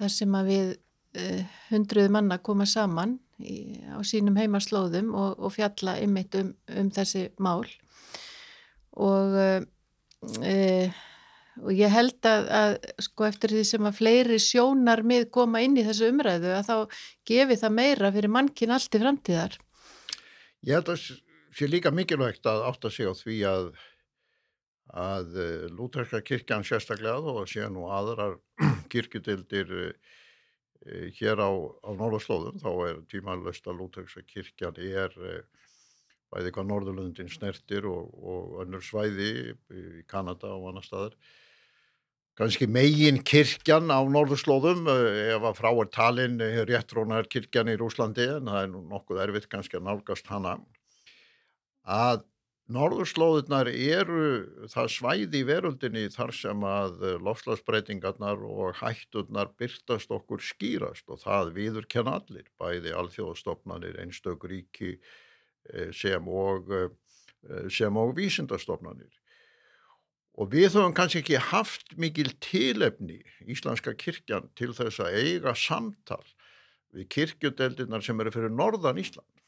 þar 0.00 0.14
sem 0.14 0.38
að 0.38 0.52
við 0.52 0.70
uh, 1.18 1.42
hundruð 1.70 2.10
manna 2.14 2.38
koma 2.38 2.68
saman 2.68 3.18
í, 3.42 3.80
á 3.90 3.98
sínum 4.06 4.38
heimaslóðum 4.38 5.12
og, 5.16 5.38
og 5.40 5.54
fjalla 5.56 5.98
ymmit 6.04 6.36
um, 6.38 6.54
um 6.76 6.90
þessi 6.94 7.28
mál. 7.42 7.64
Og, 9.00 9.36
e, 10.44 10.90
og 11.60 11.72
ég 11.76 11.92
held 11.92 12.28
að, 12.28 12.46
að 12.60 12.76
sko 13.06 13.26
eftir 13.28 13.54
því 13.56 13.64
sem 13.68 13.88
að 13.88 13.98
fleiri 13.98 14.38
sjónar 14.42 15.02
mið 15.06 15.28
koma 15.34 15.62
inn 15.64 15.78
í 15.80 15.84
þessu 15.86 16.10
umræðu 16.12 16.54
að 16.56 16.70
þá 16.70 17.02
gefi 17.30 17.58
það 17.62 17.76
meira 17.78 18.12
fyrir 18.14 18.34
mannkinn 18.36 18.74
allt 18.76 18.94
í 18.94 19.02
framtíðar. 19.02 19.58
Ég 20.66 20.78
held 20.78 20.92
að 20.94 21.08
sé 21.56 21.68
líka 21.68 21.92
mikilvægt 21.94 22.46
að 22.46 22.66
átta 22.70 22.92
sig 22.92 23.10
á 23.10 23.14
því 23.16 23.40
að 23.50 23.72
að 24.90 25.36
Lúterska 25.70 26.18
kirkjan 26.26 26.64
sérstaklega 26.66 27.34
og 27.34 27.44
sé 27.46 27.68
nú 27.70 27.84
aðrar 27.94 28.40
kirkjudildir 28.90 29.70
Eh, 30.80 31.12
hér 31.12 31.36
á, 31.44 31.50
á 31.84 31.90
norðarslóðum 31.92 32.56
þá 32.56 32.70
er 32.88 33.00
tímalöst 33.12 33.66
að 33.68 33.82
Lútöksa 33.82 34.22
kirkjan 34.24 34.78
er 34.80 35.12
eh, 35.28 35.42
bæði 36.30 36.54
hvað 36.54 36.68
Norðurlundin 36.70 37.30
snertir 37.32 37.86
og, 37.90 38.10
og 38.22 38.64
önnur 38.64 38.84
svæði 38.84 39.30
í 39.74 40.02
Kanada 40.10 40.52
og 40.54 40.70
annar 40.70 40.86
staðar. 40.86 41.16
Kannski 42.40 42.64
megin 42.70 43.18
kirkjan 43.26 43.90
á 43.92 44.00
norðurslóðum 44.06 44.86
eh, 44.88 45.34
ef 45.34 45.44
að 45.44 45.58
frá 45.58 45.70
er 45.74 45.90
talin 45.92 46.38
réttrónar 46.70 47.28
kirkjan 47.28 47.68
í 47.68 47.76
Rúslandi 47.76 48.24
en 48.38 48.48
það 48.48 48.62
er 48.62 48.70
nú 48.72 48.84
nokkuð 48.88 49.24
erfitt 49.26 49.50
kannski 49.52 49.76
að 49.76 49.88
nálgast 49.90 50.30
hana. 50.30 50.56
Að 51.84 52.22
Norðurslóðurnar 52.70 53.66
eru 53.72 54.26
það 54.70 54.90
svæði 54.94 55.40
í 55.40 55.46
veröldinni 55.48 56.04
þar 56.14 56.32
sem 56.38 56.60
að 56.62 57.00
eh, 57.02 57.16
lofslagsbreytingarnar 57.26 58.44
og 58.46 58.78
hætturnar 58.78 59.50
byrtast 59.58 60.12
okkur 60.14 60.44
skýrast 60.44 61.10
og 61.10 61.18
það 61.24 61.50
viður 61.56 61.88
kenna 61.90 62.20
allir, 62.20 62.46
bæði 62.62 62.94
alþjóðastofnanir, 62.94 63.98
einstökur 64.04 64.54
ríki 64.54 64.92
eh, 64.94 65.18
sem 65.92 66.28
og, 66.28 66.70
eh, 66.72 67.68
sem 67.70 67.96
og 67.96 68.14
vísindastofnanir. 68.16 69.10
Og 70.40 70.50
við 70.52 70.76
höfum 70.76 70.94
kannski 70.94 71.20
ekki 71.20 71.40
haft 71.50 71.96
mikil 71.98 72.30
tilefni 72.40 73.20
Íslandska 73.50 73.94
kirkjan 73.98 74.48
til 74.56 74.72
þess 74.72 75.02
að 75.02 75.18
eiga 75.18 75.54
samtal 75.54 76.22
við 76.94 77.08
kirkjudeldirnar 77.12 78.02
sem 78.02 78.20
eru 78.20 78.32
fyrir 78.34 78.54
norðan 78.54 79.02
Ísland 79.02 79.40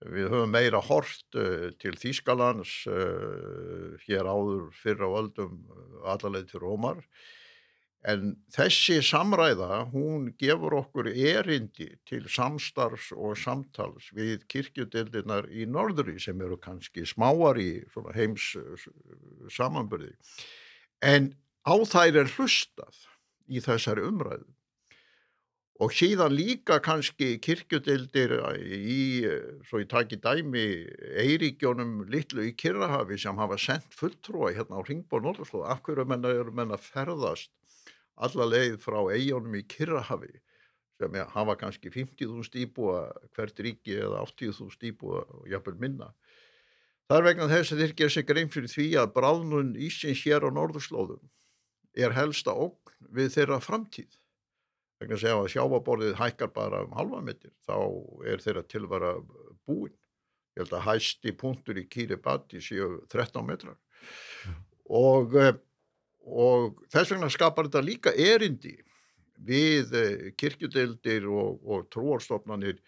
Við 0.00 0.30
höfum 0.32 0.48
meira 0.48 0.80
hort 0.80 1.36
til 1.82 1.92
Þýskalands 2.00 2.86
hér 4.06 4.24
áður 4.24 4.70
fyrra 4.72 5.10
á 5.12 5.18
öldum 5.20 5.58
allarleið 6.08 6.46
til 6.54 6.62
Rómar 6.62 7.02
en 8.08 8.30
þessi 8.54 9.00
samræða 9.04 9.82
hún 9.92 10.30
gefur 10.40 10.78
okkur 10.78 11.10
erindi 11.12 11.90
til 12.08 12.24
samstarfs 12.32 13.10
og 13.12 13.36
samtals 13.36 14.08
við 14.16 14.46
kirkjudeildinar 14.48 15.50
í 15.52 15.66
norðri 15.68 16.16
sem 16.22 16.40
eru 16.40 16.56
kannski 16.56 17.04
smáar 17.04 17.60
í 17.60 17.82
heims 18.16 18.54
samanbyrði 19.52 20.14
en 21.04 21.34
á 21.68 21.76
þær 21.76 22.22
er 22.24 22.32
hlustað 22.36 23.04
í 23.50 23.60
þessari 23.64 24.06
umræðu. 24.06 24.48
Og 25.80 25.94
síðan 25.96 26.34
líka 26.36 26.76
kannski 26.84 27.38
kirkjudildir 27.40 28.34
í, 28.60 29.24
svo 29.64 29.80
ég 29.80 29.88
taki 29.88 30.18
dæmi, 30.20 30.64
Eiríkjónum 31.22 32.02
litlu 32.12 32.44
í 32.44 32.52
Kirrahafi 32.52 33.16
sem 33.22 33.40
hafa 33.40 33.56
sendt 33.56 33.96
fulltrúa 33.96 34.52
hérna 34.52 34.76
á 34.76 34.84
Ringborg 34.84 35.24
Norðurslóð, 35.24 35.64
af 35.72 35.80
hverju 35.86 36.04
menna 36.04 36.34
eru 36.36 36.52
menna 36.52 36.76
ferðast 36.76 37.48
alla 38.26 38.46
leið 38.48 38.78
frá 38.82 39.00
Eijónum 39.14 39.56
í 39.58 39.64
Kirrahafi 39.68 40.32
sem 41.00 41.16
hafa 41.32 41.56
kannski 41.56 41.90
50.000 41.92 42.60
íbúa 42.66 43.06
hvert 43.36 43.60
ríki 43.64 43.96
eða 43.96 44.24
80.000 44.26 44.90
íbúa 44.90 45.22
og 45.24 45.48
jafnvel 45.48 45.78
minna. 45.80 46.10
Það 47.08 47.18
er 47.18 47.26
vegna 47.26 47.46
þess 47.50 47.72
að 47.74 47.80
þeir 47.82 47.94
gera 47.98 48.14
sig 48.14 48.26
grein 48.28 48.50
fyrir 48.52 48.70
því 48.70 48.88
að 49.00 49.12
bráðnun 49.16 49.70
Ísins 49.80 50.20
hér 50.26 50.44
á 50.46 50.50
Norðurslóðum 50.54 51.22
er 51.98 52.14
helsta 52.14 52.52
ógn 52.54 53.08
við 53.16 53.32
þeirra 53.34 53.58
framtíð. 53.64 54.12
Vegna 55.00 55.16
að 55.16 55.22
segja 55.24 55.40
að 55.40 55.50
sjávaborðið 55.54 56.18
hækkar 56.20 56.52
bara 56.54 56.84
um 56.84 56.92
halva 56.94 57.22
metr 57.24 57.50
þá 57.64 57.76
er 58.28 58.44
þeirra 58.44 58.66
tilvara 58.68 59.14
búin. 59.66 59.96
Ég 60.54 60.64
held 60.64 60.76
að 60.76 60.86
hæsti 60.86 61.32
punktur 61.40 61.78
í 61.80 61.86
Kiribati 61.88 62.60
séu 62.62 63.00
13 63.08 63.46
metrar. 63.46 63.78
Og, 64.90 65.34
eh, 65.40 65.54
og 66.30 66.80
þess 66.92 67.14
vegna 67.14 67.30
skapar 67.32 67.68
þetta 67.68 67.82
líka 67.84 68.14
erindi 68.14 68.76
við 69.40 69.94
eh, 69.96 70.30
kirkjudeildir 70.38 71.26
og, 71.28 71.60
og 71.64 71.88
trúarstofnanir 71.92 72.80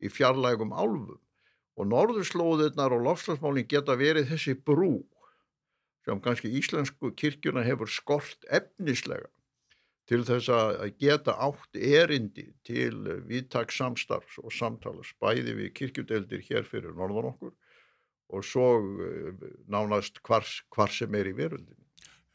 í 0.00 0.10
fjarlægum 0.12 0.72
álfum 0.72 1.18
og 1.78 1.86
norðurslóðirnar 1.92 2.94
og 2.96 3.04
lofslagsmálinn 3.06 3.68
geta 3.70 3.96
verið 3.98 4.32
þessi 4.32 4.56
brú 4.58 4.98
sem 6.06 6.20
kannski 6.24 6.50
íslensku 6.58 7.12
kirkjuna 7.18 7.62
hefur 7.66 7.90
skort 7.92 8.46
efnislega 8.48 9.28
til 10.08 10.22
þess 10.24 10.48
að 10.48 10.94
geta 11.02 11.34
átt 11.44 11.76
erindi 11.76 12.46
til 12.64 12.94
viðtaks 13.28 13.76
samstarfs 13.76 14.38
og 14.40 14.54
samtalas 14.56 15.10
bæði 15.20 15.54
við 15.58 15.74
kirkjudeldir 15.76 16.46
hér 16.48 16.64
fyrir 16.68 16.96
norðan 16.96 17.34
okkur 17.34 17.52
og 18.28 18.44
svo 18.44 18.70
eh, 19.04 19.44
nánast 19.68 20.22
hvar, 20.24 20.48
hvar 20.74 20.92
sem 20.92 21.14
er 21.16 21.30
í 21.30 21.36
verundin. 21.36 21.76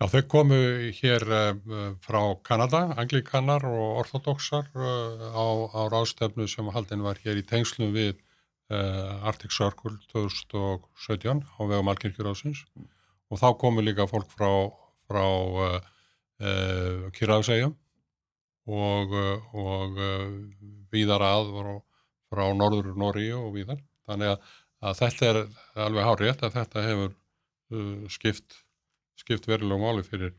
Já, 0.03 0.09
þau 0.11 0.23
komu 0.27 0.57
hér 0.97 1.23
uh, 1.31 1.93
frá 2.03 2.19
Kanada, 2.43 2.81
anglikanar 2.99 3.63
og 3.63 4.01
orthodoxar 4.01 4.65
uh, 4.75 5.29
á, 5.31 5.47
á 5.71 5.81
ráðstefnu 5.93 6.43
sem 6.51 6.67
haldin 6.75 7.05
var 7.05 7.21
hér 7.23 7.39
í 7.39 7.45
tengslum 7.47 7.93
við 7.95 8.17
uh, 8.17 9.23
Arctic 9.23 9.55
Circle 9.55 9.95
2017 10.11 11.39
á 11.47 11.61
vegum 11.63 11.91
Alkirkjurásins 11.93 12.65
mm. 12.75 12.89
og 13.31 13.39
þá 13.39 13.47
komu 13.61 13.85
líka 13.85 14.03
fólk 14.11 14.27
frá, 14.35 14.51
frá 15.07 15.23
uh, 15.23 17.07
Kyrraðsegjum 17.15 17.71
og, 18.67 19.15
eh, 19.15 19.55
og 19.55 20.03
uh, 20.03 20.27
víðar 20.91 21.23
að 21.23 21.55
frá 22.27 22.45
norður 22.55 22.91
Nóri 22.99 23.29
og 23.35 23.53
víðar. 23.55 23.79
Þannig 24.07 24.33
að, 24.33 24.53
að 24.83 24.99
þetta 24.99 25.29
er 25.31 25.41
alveg 25.87 26.09
hárétt 26.09 26.43
að 26.43 26.55
þetta 26.59 26.85
hefur 26.89 27.11
uh, 27.13 28.11
skipt, 28.11 28.62
skipt 29.23 29.47
verulegum 29.49 29.87
áli 29.89 30.05
fyrir, 30.05 30.35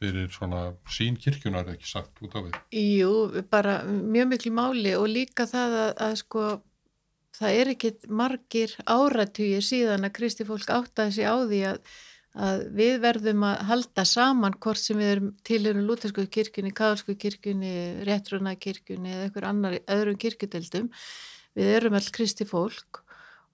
fyrir 0.00 0.28
svona 0.32 0.64
sín 0.90 1.18
kirkjunar 1.20 1.68
ekki 1.74 1.88
sagt 1.88 2.22
út 2.24 2.34
af 2.34 2.48
því. 2.48 2.62
Jú, 2.98 3.12
bara 3.52 3.82
mjög 3.86 4.32
miklu 4.34 4.54
máli 4.56 4.96
og 4.98 5.08
líka 5.12 5.48
það 5.48 5.78
að, 5.84 5.94
að 6.08 6.18
sko 6.24 6.44
það 7.38 7.62
er 7.62 7.72
ekkit 7.74 8.06
margir 8.10 8.76
áratugir 8.88 9.64
síðan 9.64 10.08
að 10.08 10.16
kristi 10.18 10.48
fólk 10.48 10.70
áttaði 10.72 11.18
sig 11.18 11.28
á 11.28 11.36
því 11.44 11.64
að 11.72 11.82
að 12.38 12.64
við 12.76 13.00
verðum 13.02 13.44
að 13.48 13.62
halda 13.70 14.04
saman 14.06 14.56
hvort 14.62 14.80
sem 14.80 14.98
við 15.00 15.12
erum 15.14 15.30
tilhörum 15.46 15.86
lútersku 15.88 16.26
kirkjunni, 16.30 16.72
káðsku 16.76 17.16
kirkjunni, 17.18 17.74
réttruna 18.06 18.54
kirkjunni 18.60 19.14
eða 19.14 19.26
einhver 19.26 19.48
annar 19.48 19.78
öðrum 19.90 20.18
kirkjudeldum. 20.20 20.90
Við 21.58 21.72
erum 21.78 21.96
all 21.98 22.10
kristi 22.14 22.46
fólk 22.46 23.02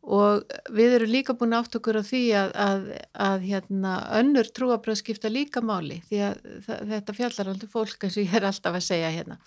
og 0.05 0.45
við 0.75 0.99
erum 0.99 1.13
líka 1.13 1.35
búin 1.39 1.57
átt 1.57 1.77
okkur 1.79 2.01
á 2.01 2.05
því 2.05 2.23
að, 2.37 2.53
að, 2.61 2.87
að 3.27 3.49
hérna, 3.49 3.95
önnur 4.21 4.51
trúabröð 4.53 5.01
skipta 5.01 5.33
líka 5.33 5.63
máli 5.65 6.03
því 6.11 6.23
að 6.29 6.47
þetta 6.93 7.17
fjallar 7.17 7.53
alltaf 7.55 7.73
fólk 7.73 8.05
eins 8.05 8.19
og 8.19 8.27
ég 8.27 8.37
er 8.37 8.49
alltaf 8.51 8.77
að 8.77 8.89
segja 8.91 9.13
hérna. 9.15 9.39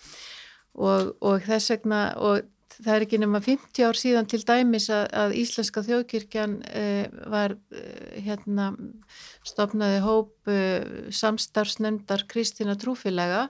Og, 0.78 1.14
og 1.22 1.46
þess 1.46 1.74
vegna 1.74 2.02
og 2.22 2.46
það 2.78 2.92
er 2.94 3.06
ekki 3.06 3.20
nema 3.22 3.40
50 3.42 3.86
ár 3.86 3.98
síðan 3.98 4.28
til 4.30 4.42
dæmis 4.46 4.88
að, 4.92 5.06
að 5.22 5.34
Íslenska 5.40 5.82
þjóðkirkjan 5.86 6.58
uh, 6.66 7.16
var 7.32 7.54
uh, 7.54 7.88
hérna 8.26 8.70
stopnaði 9.46 10.02
hóp 10.04 10.52
uh, 10.52 11.08
samstarfsnefndar 11.14 12.26
Kristina 12.30 12.76
Trúfilega 12.78 13.48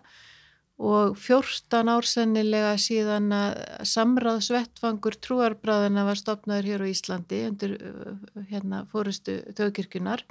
og 0.78 1.16
14 1.18 1.90
ár 1.90 2.06
sennilega 2.06 2.76
síðan 2.78 3.32
að 3.34 3.56
samráðsvettfangur 3.90 5.18
trúarbræðina 5.18 6.04
var 6.06 6.20
stopnaður 6.20 6.68
hér 6.70 6.84
á 6.86 6.92
Íslandi 6.92 7.40
undir 7.48 7.72
hérna 8.46 8.84
fórustu 8.92 9.40
þjóðkirkjunar 9.58 10.22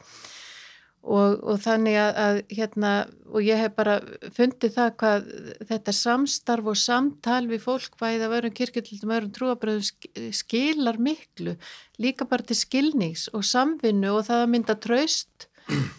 og, 1.08 1.44
og 1.44 1.60
þannig 1.64 1.98
að, 2.00 2.12
að 2.24 2.40
hérna, 2.56 2.94
og 3.28 3.44
ég 3.44 3.60
hef 3.60 3.76
bara 3.76 3.98
fundið 4.36 4.74
það 4.78 4.94
hvað 5.02 5.28
þetta 5.74 5.96
samstarf 6.00 6.72
og 6.72 6.80
samtal 6.80 7.42
við 7.52 7.64
fólk 7.68 8.00
bæðið 8.00 8.26
af 8.28 8.38
öðrum 8.40 8.56
kirkjöldum, 8.62 9.14
öðrum 9.18 9.36
trúabröðum 9.36 10.32
skilar 10.40 11.00
miklu, 11.04 11.58
líka 12.00 12.28
bara 12.30 12.48
til 12.48 12.60
skilnings 12.60 13.28
og 13.36 13.44
samvinnu 13.48 14.16
og 14.16 14.28
það 14.30 14.46
að 14.46 14.52
mynda 14.56 14.80
traust 14.80 15.50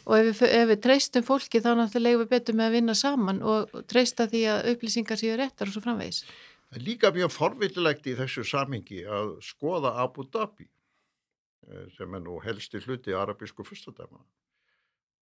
og 0.08 0.14
ef 0.16 0.28
við, 0.28 0.42
ef 0.48 0.70
við 0.72 0.80
treystum 0.86 1.26
fólki 1.26 1.62
þá 1.64 1.70
náttúrulega 1.78 2.22
við 2.22 2.32
betur 2.32 2.58
með 2.58 2.70
að 2.70 2.76
vinna 2.78 2.96
saman 2.98 3.42
og 3.42 3.76
treysta 3.90 4.28
því 4.30 4.42
að 4.54 4.72
upplýsingar 4.72 5.20
séu 5.20 5.36
réttar 5.38 5.70
og 5.70 5.76
svo 5.76 5.84
framvegis. 5.84 6.24
Það 6.68 6.80
er 6.80 6.86
líka 6.86 7.12
mjög 7.16 7.32
forvillilegt 7.32 8.08
í 8.08 8.16
þessu 8.18 8.44
samingi 8.44 9.04
að 9.04 9.38
skoða 9.44 9.94
Abu 10.02 10.26
Dhabi 10.28 10.66
eh, 10.68 11.86
sem 11.96 12.16
er 12.16 12.24
nú 12.24 12.40
helsti 12.44 12.82
hluti 12.84 13.16
arabísku 13.16 13.64
fyrstadæma 13.64 14.20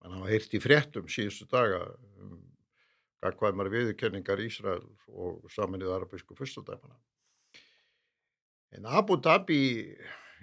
Þannig 0.06 0.20
að 0.20 0.22
hann 0.22 0.30
heirt 0.30 0.52
í 0.54 0.58
fréttum 0.62 1.08
síðustu 1.10 1.48
daga 1.50 1.80
um 2.22 2.36
gagvæmar 3.24 3.70
viðurkenningar 3.72 4.42
Ísrael 4.44 4.84
og 5.08 5.48
saminnið 5.50 5.94
arabísku 5.96 6.36
fyrstadæmana. 6.38 6.94
En 8.76 8.86
Abu 8.86 9.16
Dhabi 9.18 9.58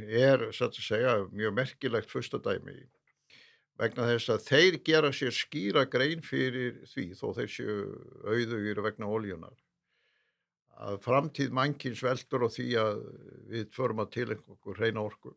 er, 0.04 0.50
satt 0.52 0.76
að 0.76 0.88
segja, 0.88 1.14
mjög 1.32 1.56
merkilegt 1.56 2.12
fyrstadæmi 2.12 2.76
vegna 3.82 4.08
þess 4.12 4.34
að 4.34 4.48
þeir 4.48 4.80
gera 4.86 5.12
sér 5.16 5.34
skýra 5.36 5.86
grein 5.90 6.22
fyrir 6.26 6.82
því 6.92 7.08
þó 7.18 7.28
þeir 7.40 7.54
séu 7.56 7.78
auðugir 8.28 8.82
vegna 8.86 9.10
óljunar 9.10 9.56
að 10.84 11.00
framtíð 11.06 11.54
mannkins 11.54 12.04
veldur 12.04 12.46
og 12.48 12.54
því 12.54 12.68
að 12.82 13.02
við 13.54 13.74
förum 13.74 14.04
að 14.04 14.14
til 14.18 14.28
einhverju 14.34 14.78
reyna 14.78 15.06
orku 15.06 15.34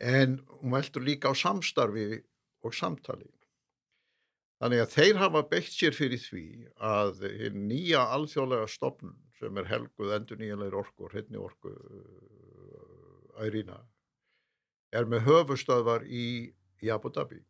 en 0.00 0.38
hún 0.48 0.74
veldur 0.74 1.04
líka 1.04 1.30
á 1.30 1.34
samstarfi 1.36 2.22
og 2.64 2.74
samtali. 2.74 3.28
Þannig 4.60 4.82
að 4.82 4.94
þeir 4.94 5.18
hafa 5.20 5.42
beitt 5.48 5.72
sér 5.72 5.96
fyrir 5.96 6.20
því 6.20 6.46
að 6.84 7.22
nýja 7.56 8.02
alþjóðlega 8.16 8.68
stopnum 8.68 9.16
sem 9.38 9.56
er 9.56 9.68
helguð 9.70 10.12
endur 10.16 10.40
nýjanleir 10.40 10.76
orku 10.76 11.06
og 11.06 11.14
hreitni 11.14 11.40
orku 11.40 11.72
ærína 13.40 13.78
er 14.94 15.06
með 15.10 15.24
höfustöðvar 15.28 16.04
í, 16.06 16.50
í 16.82 16.90
Abu 16.92 17.12
Dhabi. 17.14 17.40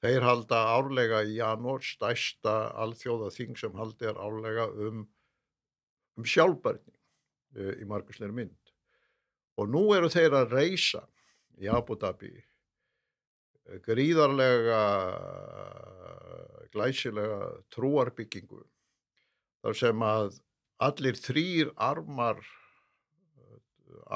Þeir 0.00 0.24
halda 0.24 0.60
árlega 0.72 1.20
í 1.28 1.36
janúar 1.36 1.84
stæsta 1.84 2.70
alþjóða 2.80 3.28
þing 3.34 3.58
sem 3.60 3.74
haldi 3.76 4.08
er 4.08 4.16
árlega 4.16 4.70
um, 4.86 5.02
um 6.16 6.24
sjálfbærni 6.24 6.94
uh, 6.94 7.74
í 7.76 7.88
margusleir 7.88 8.32
mynd. 8.32 8.56
Og 9.60 9.68
nú 9.68 9.90
eru 9.92 10.08
þeir 10.08 10.38
að 10.38 10.54
reysa 10.56 11.04
í 11.60 11.68
Abu 11.68 11.98
Dhabi 12.00 12.32
eh, 12.32 13.80
gríðarlega 13.84 14.80
glæsilega 16.72 17.50
trúarbyggingu 17.74 18.62
þar 19.60 19.76
sem 19.76 20.04
að 20.06 20.38
allir 20.80 21.18
þrýr 21.20 21.74
armar 21.76 22.40
eh, 22.40 23.58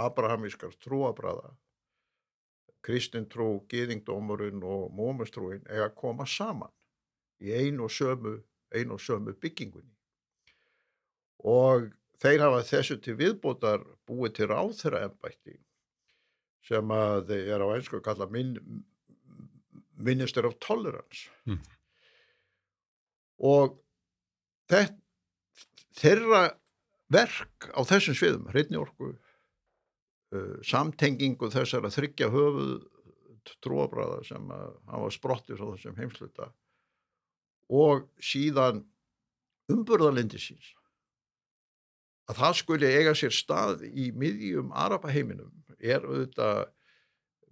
abrahamískar 0.06 0.72
trúabræða 0.84 1.52
kristintrú, 2.84 3.64
gýðingdómurinn 3.72 4.62
og 4.64 4.92
mómustrúin 4.94 5.64
eiga 5.68 5.88
að 5.88 5.98
koma 6.00 6.26
saman 6.28 6.72
í 7.40 7.52
einu 7.52 7.86
og 7.88 7.92
sömu, 7.92 8.38
einu 8.74 8.98
og 8.98 9.02
sömu 9.02 9.34
byggingunni 9.40 9.94
og 11.44 11.92
þeir 12.22 12.46
hafa 12.46 12.64
þessu 12.68 12.98
til 13.04 13.16
viðbútar 13.20 13.84
búið 14.08 14.36
til 14.38 14.50
ráþra 14.52 15.04
ennbætti 15.08 15.58
sem 16.64 16.92
að 16.96 17.32
er 17.36 17.64
á 17.64 17.68
einsku 17.74 18.00
að 18.00 18.06
kalla 18.08 18.28
min, 18.32 18.56
Minister 19.94 20.46
of 20.48 20.56
Tolerance 20.64 21.28
mm. 21.46 21.60
og 23.44 23.76
þetta, 24.72 24.96
þeirra 26.00 26.44
verk 27.12 27.68
á 27.70 27.80
þessum 27.86 28.16
sviðum, 28.18 28.48
hreitni 28.50 28.80
orku 28.80 29.12
uh, 30.34 30.58
samtengingu 30.66 31.50
þessar 31.52 31.86
að 31.88 31.96
þryggja 31.98 32.30
höfuð 32.34 32.74
tróabræða 33.64 34.22
sem 34.24 34.52
að 34.54 34.70
hafa 34.92 35.10
sprottir 35.12 35.60
á 35.60 35.66
þessum 35.74 35.98
heimsluta 36.00 36.48
og 37.72 38.06
síðan 38.22 38.82
umburðalindi 39.72 40.40
síns 40.40 40.72
að 42.30 42.40
það 42.40 42.56
skuli 42.60 42.92
eiga 42.92 43.12
sér 43.16 43.34
stað 43.36 43.84
í 43.88 44.10
miðjum 44.16 44.72
Arabaheiminum 44.72 45.52
er 45.76 46.04
auðvitað 46.06 46.70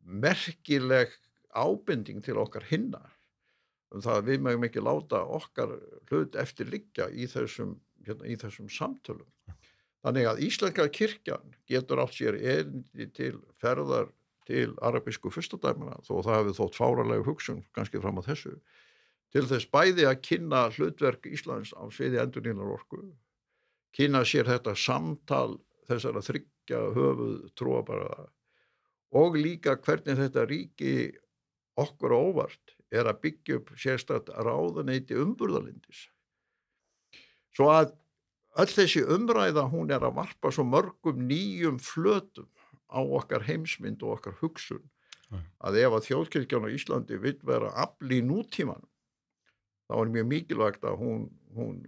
merkileg 0.02 1.12
ábending 1.52 2.22
til 2.24 2.38
okkar 2.40 2.64
hinna 2.70 3.02
um 3.92 4.00
það 4.00 4.18
að 4.18 4.28
við 4.30 4.44
mögum 4.46 4.66
ekki 4.68 4.84
láta 4.84 5.20
okkar 5.38 5.74
hlut 6.08 6.36
eftir 6.40 6.70
liggja 6.72 7.10
í 7.12 7.28
þessum, 7.28 7.76
hérna, 8.06 8.28
í 8.32 8.38
þessum 8.40 8.70
samtölum. 8.72 9.28
Þannig 10.02 10.28
að 10.28 10.42
Íslenska 10.48 10.88
kirkjan 10.90 11.54
getur 11.70 12.02
átt 12.02 12.16
sér 12.16 12.38
erindi 12.38 13.06
til 13.14 13.36
ferðar 13.62 14.10
til 14.48 14.72
arabísku 14.82 15.30
fyrstadæmuna 15.30 16.00
þó 16.02 16.16
það 16.26 16.38
hefur 16.38 16.56
þótt 16.58 16.78
fáralegu 16.78 17.26
hugsun 17.28 17.60
kannski 17.76 18.00
fram 18.02 18.18
á 18.18 18.26
þessu 18.26 18.56
til 19.32 19.44
þess 19.48 19.68
bæði 19.70 20.08
að 20.10 20.22
kynna 20.26 20.64
hlutverk 20.74 21.28
Íslands 21.30 21.70
á 21.78 21.86
sviði 21.94 22.18
endurnílar 22.24 22.74
orku 22.74 23.04
kynna 23.94 24.24
sér 24.26 24.50
þetta 24.50 24.74
samtal 24.74 25.60
þessar 25.86 26.18
að 26.18 26.28
þryggja 26.32 26.82
höfuð 26.96 27.36
trúabaraða 27.58 28.26
og 29.22 29.38
líka 29.38 29.76
hvernig 29.84 30.18
þetta 30.18 30.46
ríki 30.48 30.94
okkur 31.78 32.14
óvart 32.16 32.76
er 32.92 33.08
að 33.08 33.22
byggja 33.24 33.58
upp 33.60 33.72
sérstatt 33.80 34.28
ráðaneyti 34.44 35.16
umburðalindis. 35.16 36.06
Svo 37.52 37.68
að 37.72 37.92
öll 38.58 38.72
þessi 38.72 39.04
umræða 39.16 39.68
hún 39.72 39.92
er 39.94 40.04
að 40.04 40.16
varpa 40.20 40.52
svo 40.52 40.64
mörgum 40.68 41.22
nýjum 41.28 41.78
flötum 41.80 42.48
á 42.92 43.00
okkar 43.00 43.46
heimsmynd 43.48 44.02
og 44.02 44.18
okkar 44.18 44.36
hugsun 44.42 44.82
að 45.64 45.78
ef 45.80 45.94
að 45.96 46.06
þjóðkirkjan 46.10 46.66
á 46.68 46.74
Íslandi 46.76 47.16
vil 47.20 47.38
vera 47.46 47.70
afli 47.84 48.20
í 48.20 48.26
nútíman 48.26 48.82
þá 49.88 49.96
er 50.02 50.12
mjög 50.16 50.28
mikilvægt 50.28 50.84
að 50.88 51.00
hún, 51.00 51.24
hún 51.56 51.80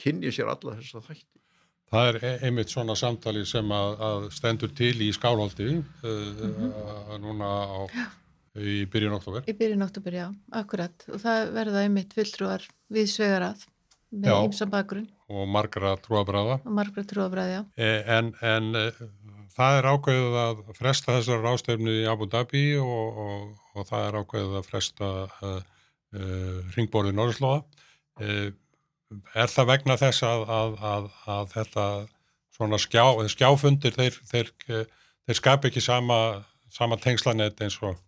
kynni 0.00 0.32
sér 0.32 0.52
alla 0.52 0.76
þessa 0.78 1.02
þætti. 1.04 1.40
Það 1.92 2.08
er 2.10 2.18
e- 2.26 2.36
einmitt 2.48 2.72
svona 2.72 2.96
samtali 2.98 3.44
sem 3.46 3.72
að, 3.72 3.92
að 4.08 4.28
stendur 4.34 4.72
til 4.76 4.94
í 5.06 5.12
skálhaldi 5.14 5.68
uh, 5.70 6.06
mm 6.06 6.54
-hmm. 6.56 7.18
núna 7.22 7.50
á, 7.62 7.80
í 8.58 8.78
byrjun 8.90 9.14
oktober. 9.18 9.44
Í 9.46 9.54
byrjun 9.54 9.86
oktober, 9.86 10.16
já, 10.18 10.26
akkurat. 10.50 11.06
Og 11.12 11.20
það 11.22 11.52
verða 11.54 11.84
einmitt 11.84 12.16
fulltrúar 12.16 12.66
við 12.90 13.12
svegarað 13.12 13.66
með 14.10 14.48
ímsa 14.48 14.66
bakgrunn. 14.66 15.08
Og 15.26 15.46
margra 15.50 15.96
trúabræða. 15.98 16.60
Margra 16.70 17.02
trúabræða, 17.02 17.54
já. 17.56 17.62
E, 17.74 17.88
en, 18.14 18.28
en 18.46 18.68
e, 18.78 18.84
það 19.56 19.78
er 19.78 19.88
ákveðið 19.90 20.36
að 20.42 20.60
fresta 20.76 21.16
þessar 21.16 21.42
rástefnu 21.42 21.94
í 22.02 22.04
Abu 22.10 22.28
Dhabi 22.30 22.66
og, 22.78 23.18
og, 23.24 23.48
og 23.74 23.88
það 23.88 24.06
er 24.06 24.20
ákveðið 24.20 24.54
að 24.60 24.68
fresta 24.68 25.10
uh, 25.26 25.56
uh, 26.14 26.60
ringborði 26.76 27.16
Norðslóða. 27.16 27.64
Uh, 28.22 28.46
er 29.34 29.50
það 29.50 29.70
vegna 29.72 29.98
þess 29.98 30.26
að, 30.26 30.46
að, 30.60 30.78
að, 30.92 31.10
að 31.34 31.50
þetta 31.56 31.86
svona 32.56 32.80
skjá, 32.80 33.04
skjáfundir 33.34 33.94
þeir, 33.98 34.18
þeir, 34.30 34.52
þeir 34.66 35.38
skap 35.38 35.66
ekki 35.68 35.82
sama, 35.84 36.18
sama 36.72 36.98
tengslanett 37.02 37.60
eins 37.62 37.76
og 37.82 37.98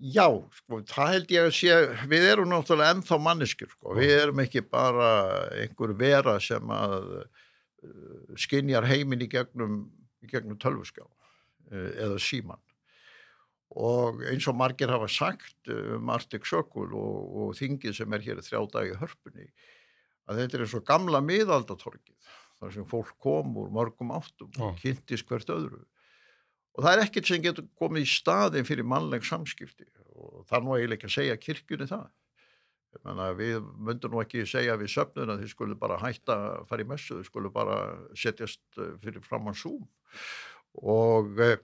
Já, 0.00 0.24
sko, 0.56 0.80
það 0.88 1.10
held 1.12 1.32
ég 1.34 1.46
að 1.46 1.54
sé, 1.58 1.74
við 2.08 2.26
erum 2.30 2.48
náttúrulega 2.48 2.94
ennþá 2.94 3.18
manneskur, 3.20 3.68
sko, 3.74 3.92
við 3.98 4.14
erum 4.16 4.40
ekki 4.40 4.62
bara 4.64 5.10
einhver 5.60 5.92
vera 5.98 6.38
sem 6.40 6.72
að 6.72 7.10
uh, 7.20 8.36
skinjar 8.40 8.88
heiminn 8.88 9.26
í 9.26 9.28
gegnum, 9.28 9.82
gegnum 10.30 10.56
tölvuskjá 10.62 11.04
uh, 11.04 11.90
eða 12.00 12.16
síman 12.22 12.62
og 13.70 14.24
eins 14.26 14.48
og 14.50 14.56
margir 14.58 14.90
hafa 14.90 15.06
sagt 15.10 15.70
um 15.70 16.08
Arctic 16.10 16.48
Circle 16.48 16.88
og, 16.96 17.36
og 17.42 17.52
þingið 17.58 17.94
sem 18.00 18.16
er 18.16 18.24
hér 18.24 18.42
þrjá 18.42 18.64
dagi 18.72 18.96
hörpunni 18.98 19.46
að 20.26 20.40
þetta 20.42 20.56
er 20.56 20.64
eins 20.64 20.74
og 20.74 20.86
gamla 20.88 21.20
miðaldatorkið 21.22 22.32
þar 22.60 22.74
sem 22.74 22.88
fólk 22.88 23.14
kom 23.22 23.54
úr 23.60 23.70
mörgum 23.74 24.10
áttum 24.16 24.50
og 24.58 24.80
kynntist 24.82 25.28
hvert 25.28 25.52
öðru 25.54 25.84
og 26.76 26.84
það 26.84 26.92
er 26.92 27.02
ekkert 27.04 27.30
sem 27.30 27.42
getur 27.44 27.68
komið 27.80 28.06
í 28.06 28.10
staðin 28.10 28.68
fyrir 28.68 28.88
mannleg 28.88 29.26
samskipti. 29.26 29.88
Og 30.20 30.46
það 30.48 30.56
er 30.58 30.64
nú 30.66 30.76
eiginlega 30.76 30.98
ekki 30.98 31.10
að 31.10 31.16
segja 31.16 31.40
kirkjunni 31.40 31.88
það. 31.90 32.08
Við 33.38 33.66
myndum 33.86 34.14
nú 34.16 34.22
ekki 34.24 34.46
segja 34.50 34.78
við 34.78 34.90
söfnuna 34.90 35.38
þið 35.38 35.52
skulle 35.52 35.78
bara 35.78 36.00
hætta 36.02 36.36
að 36.36 36.64
fara 36.70 36.84
í 36.84 36.88
messu 36.90 37.20
þið 37.20 37.28
skulle 37.28 37.52
bara 37.54 37.76
setjast 38.18 38.62
eh, 38.82 38.96
fyrir 39.02 39.22
fram 39.22 39.46
á 39.46 39.54
Zoom. 39.54 39.84
Og 40.82 41.38
eh, 41.38 41.60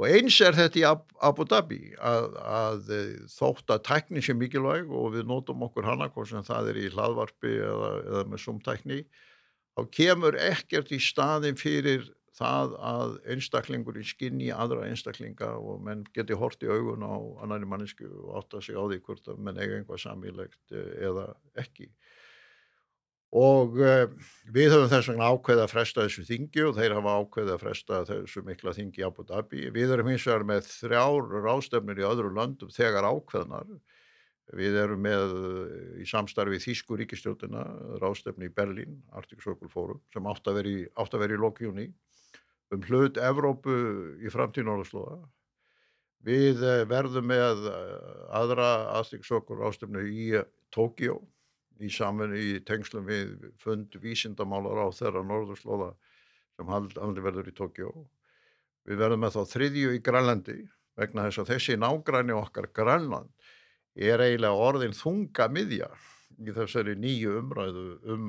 Og 0.00 0.08
eins 0.08 0.38
er 0.42 0.56
þetta 0.56 0.80
í 0.80 0.84
Abu 1.28 1.44
Dhabi 1.46 1.92
að, 2.00 2.24
að 2.42 2.88
eh, 2.96 3.10
þótt 3.30 3.70
að 3.70 3.84
tækni 3.86 4.22
sé 4.24 4.34
mikilvæg 4.34 4.88
og 4.90 5.12
við 5.14 5.28
nótum 5.28 5.62
okkur 5.68 5.86
hana 5.86 6.08
hvort 6.10 6.30
sem 6.30 6.42
það 6.46 6.72
er 6.72 6.80
í 6.80 6.88
hlaðvarpi 6.90 7.52
eða, 7.60 7.90
eða 8.08 8.22
með 8.32 8.42
sumtækni, 8.42 8.98
þá 9.76 9.82
kemur 9.98 10.38
ekkert 10.48 10.90
í 10.96 10.98
staðin 11.02 11.60
fyrir 11.60 12.08
það 12.36 12.74
að 12.80 13.14
einstaklingur 13.34 13.98
í 14.00 14.06
skinni 14.08 14.48
aðra 14.54 14.86
einstaklinga 14.88 15.52
og 15.60 15.82
menn 15.84 16.06
geti 16.16 16.36
hort 16.38 16.64
í 16.64 16.70
augun 16.70 17.04
á 17.04 17.16
annari 17.44 17.68
mannesku 17.68 18.08
og 18.08 18.38
átta 18.40 18.62
sig 18.64 18.78
á 18.78 18.82
því 18.82 19.00
hvort 19.04 19.28
að 19.28 19.42
menn 19.44 19.60
eiga 19.60 19.78
einhvað 19.78 20.04
samílegt 20.06 20.76
eða 20.76 21.32
ekki. 21.60 21.90
Og 23.32 23.78
uh, 23.80 24.04
við 24.52 24.74
höfum 24.74 24.90
þess 24.92 25.08
vegna 25.08 25.30
ákveðið 25.32 25.62
að 25.64 25.72
fresta 25.72 26.04
þessu 26.04 26.24
þingi 26.28 26.66
og 26.68 26.74
þeir 26.76 26.94
hafa 26.98 27.14
ákveðið 27.20 27.54
að 27.54 27.62
fresta 27.62 28.00
þessu 28.10 28.42
mikla 28.44 28.74
þingi 28.76 29.00
í 29.00 29.06
Abu 29.06 29.24
Dhabi. 29.28 29.62
Við 29.72 29.94
erum 29.94 30.10
hins 30.12 30.26
vegar 30.28 30.44
með 30.48 30.68
þrjár 30.68 31.32
rástefnir 31.46 32.02
í 32.02 32.06
öðru 32.08 32.32
löndum 32.36 32.72
þegar 32.72 33.08
ákveðnar. 33.08 33.72
Við 34.52 34.76
erum 34.82 35.00
með 35.00 35.32
í 36.02 36.04
samstarfi 36.04 36.58
Þísku 36.60 36.98
ríkistjóðina 37.00 37.62
rástefni 38.02 38.50
í 38.50 38.52
Berlín, 38.52 38.98
Arctic 39.16 39.40
Circle 39.40 39.70
Forum, 39.72 40.02
sem 40.12 40.28
átt 40.28 40.50
að 40.50 40.58
vera 40.58 40.72
í, 40.72 40.82
í 40.84 41.40
lokjúni 41.40 41.86
um 42.72 42.82
hlut 42.88 43.20
Evrópu 43.20 43.76
í 44.22 44.32
framtíð 44.32 44.68
Norðurslóða. 44.68 45.20
Við 46.22 46.62
eh, 46.62 46.84
verðum 46.88 47.28
með 47.28 47.66
eh, 47.68 48.10
aðra 48.38 49.02
Circle 49.04 49.58
rástefnu 49.58 50.04
í 50.06 50.28
Tókjó 50.72 51.18
í 51.82 51.90
samfunni 51.90 52.40
í 52.40 52.60
tengslum 52.66 53.08
við 53.08 53.48
fund 53.60 53.94
vísindamálar 54.02 54.86
á 54.86 54.88
þeirra 54.94 55.24
norðurslóða 55.26 55.90
sem 56.56 56.70
haldi 56.70 57.24
verður 57.24 57.50
í 57.50 57.56
Tókjó. 57.56 57.90
Við 58.86 59.02
verðum 59.02 59.24
með 59.24 59.36
þá 59.36 59.42
þriðju 59.56 59.96
í 59.96 60.02
Grænlandi 60.04 60.56
vegna 60.98 61.26
þess 61.26 61.42
að 61.42 61.52
þessi 61.54 61.78
nágræni 61.80 62.36
okkar 62.36 62.68
Grænland 62.76 63.50
er 63.96 64.22
eiginlega 64.22 64.66
orðin 64.68 64.96
þunga 64.96 65.48
miðja 65.52 65.90
í 66.40 66.54
þessari 66.54 66.94
nýju 66.98 67.36
umræðu 67.40 67.86
um, 68.14 68.28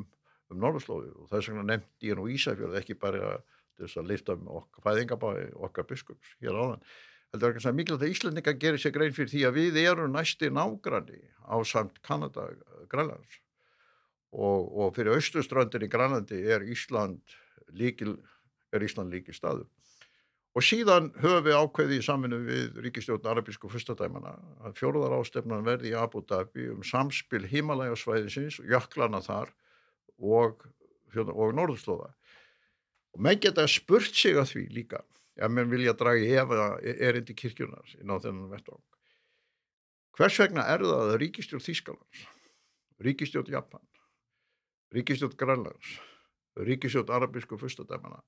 um 0.51 0.62
norðurslóði 0.63 1.13
og 1.15 1.29
þess 1.32 1.51
vegna 1.51 1.67
nefndi 1.71 2.12
ég 2.12 2.19
nú 2.19 2.27
Ísafjörð 2.32 2.79
ekki 2.82 2.97
bara 2.99 3.38
þess 3.79 3.99
að 4.01 4.12
lifta 4.12 4.38
um 4.38 4.47
okkar 4.62 4.88
fæðingabæi 4.88 5.49
okkar 5.67 5.89
biskups 5.89 6.36
hér 6.43 6.59
áðan 6.59 6.86
heldur 7.33 7.53
ekki 7.53 7.67
að 7.67 7.77
mikilvægt 7.79 8.05
að 8.05 8.12
Íslandingar 8.13 8.59
gerir 8.62 8.81
sér 8.81 8.93
grein 8.93 9.15
fyrir 9.15 9.31
því 9.31 9.45
að 9.47 9.55
við 9.57 9.79
erum 9.81 10.12
næsti 10.13 10.51
nágranni 10.53 11.21
á 11.41 11.57
samt 11.65 11.97
Kanada 12.05 12.45
Grænlands 12.91 13.39
og, 14.33 14.69
og 14.77 14.93
fyrir 14.97 15.15
austuströndin 15.17 15.86
í 15.86 15.89
Grænlandi 15.89 16.41
er 16.49 16.65
Ísland 16.65 17.21
líkil, 17.77 18.17
er 18.73 18.86
Ísland 18.86 19.13
líkil 19.13 19.36
staður. 19.38 19.69
Og 20.53 20.62
síðan 20.62 21.09
höfum 21.17 21.47
við 21.47 21.57
ákveði 21.57 21.97
í 21.97 22.05
saminu 22.05 22.38
við 22.45 22.75
Ríkistjórn 22.86 23.25
Arabísku 23.31 23.69
fyrstadæmana 23.73 24.36
að 24.62 24.75
fjóruðar 24.77 25.15
ástefnan 25.17 25.65
verði 25.65 25.89
í 25.89 25.97
Abu 25.97 26.21
Dhabi 26.29 26.67
um 26.69 26.83
samspil 26.86 27.47
himalægasvæðisins, 27.49 28.59
jöklana 28.69 29.21
þar 29.25 29.49
og, 30.21 30.62
og 31.17 31.55
norðurslóða. 31.57 32.12
Og 33.13 33.21
menn 33.21 33.41
geta 33.41 33.65
spurt 33.69 34.15
sig 34.17 34.38
að 34.38 34.49
því 34.54 34.63
líka 34.73 35.04
ef 35.38 35.52
menn 35.52 35.69
vilja 35.69 35.93
draga 35.97 36.41
efa 36.43 36.67
erindi 36.84 37.36
kirkjunar 37.38 37.95
inn 37.99 38.13
á 38.13 38.17
þennan 38.21 38.52
vettvang. 38.54 38.84
Hvers 40.13 40.38
vegna 40.41 40.65
er 40.69 40.84
það 40.86 41.08
að 41.08 41.15
ríkistjórn 41.23 41.65
Þískalands, 41.65 42.26
ríkistjórn 43.02 43.49
Japan, 43.49 43.82
ríkistjórn 44.93 45.38
Grænlands, 45.38 45.95
ríkistjórn 46.69 47.13
Arabísku 47.17 47.58
fyrstadæmana 47.58 48.21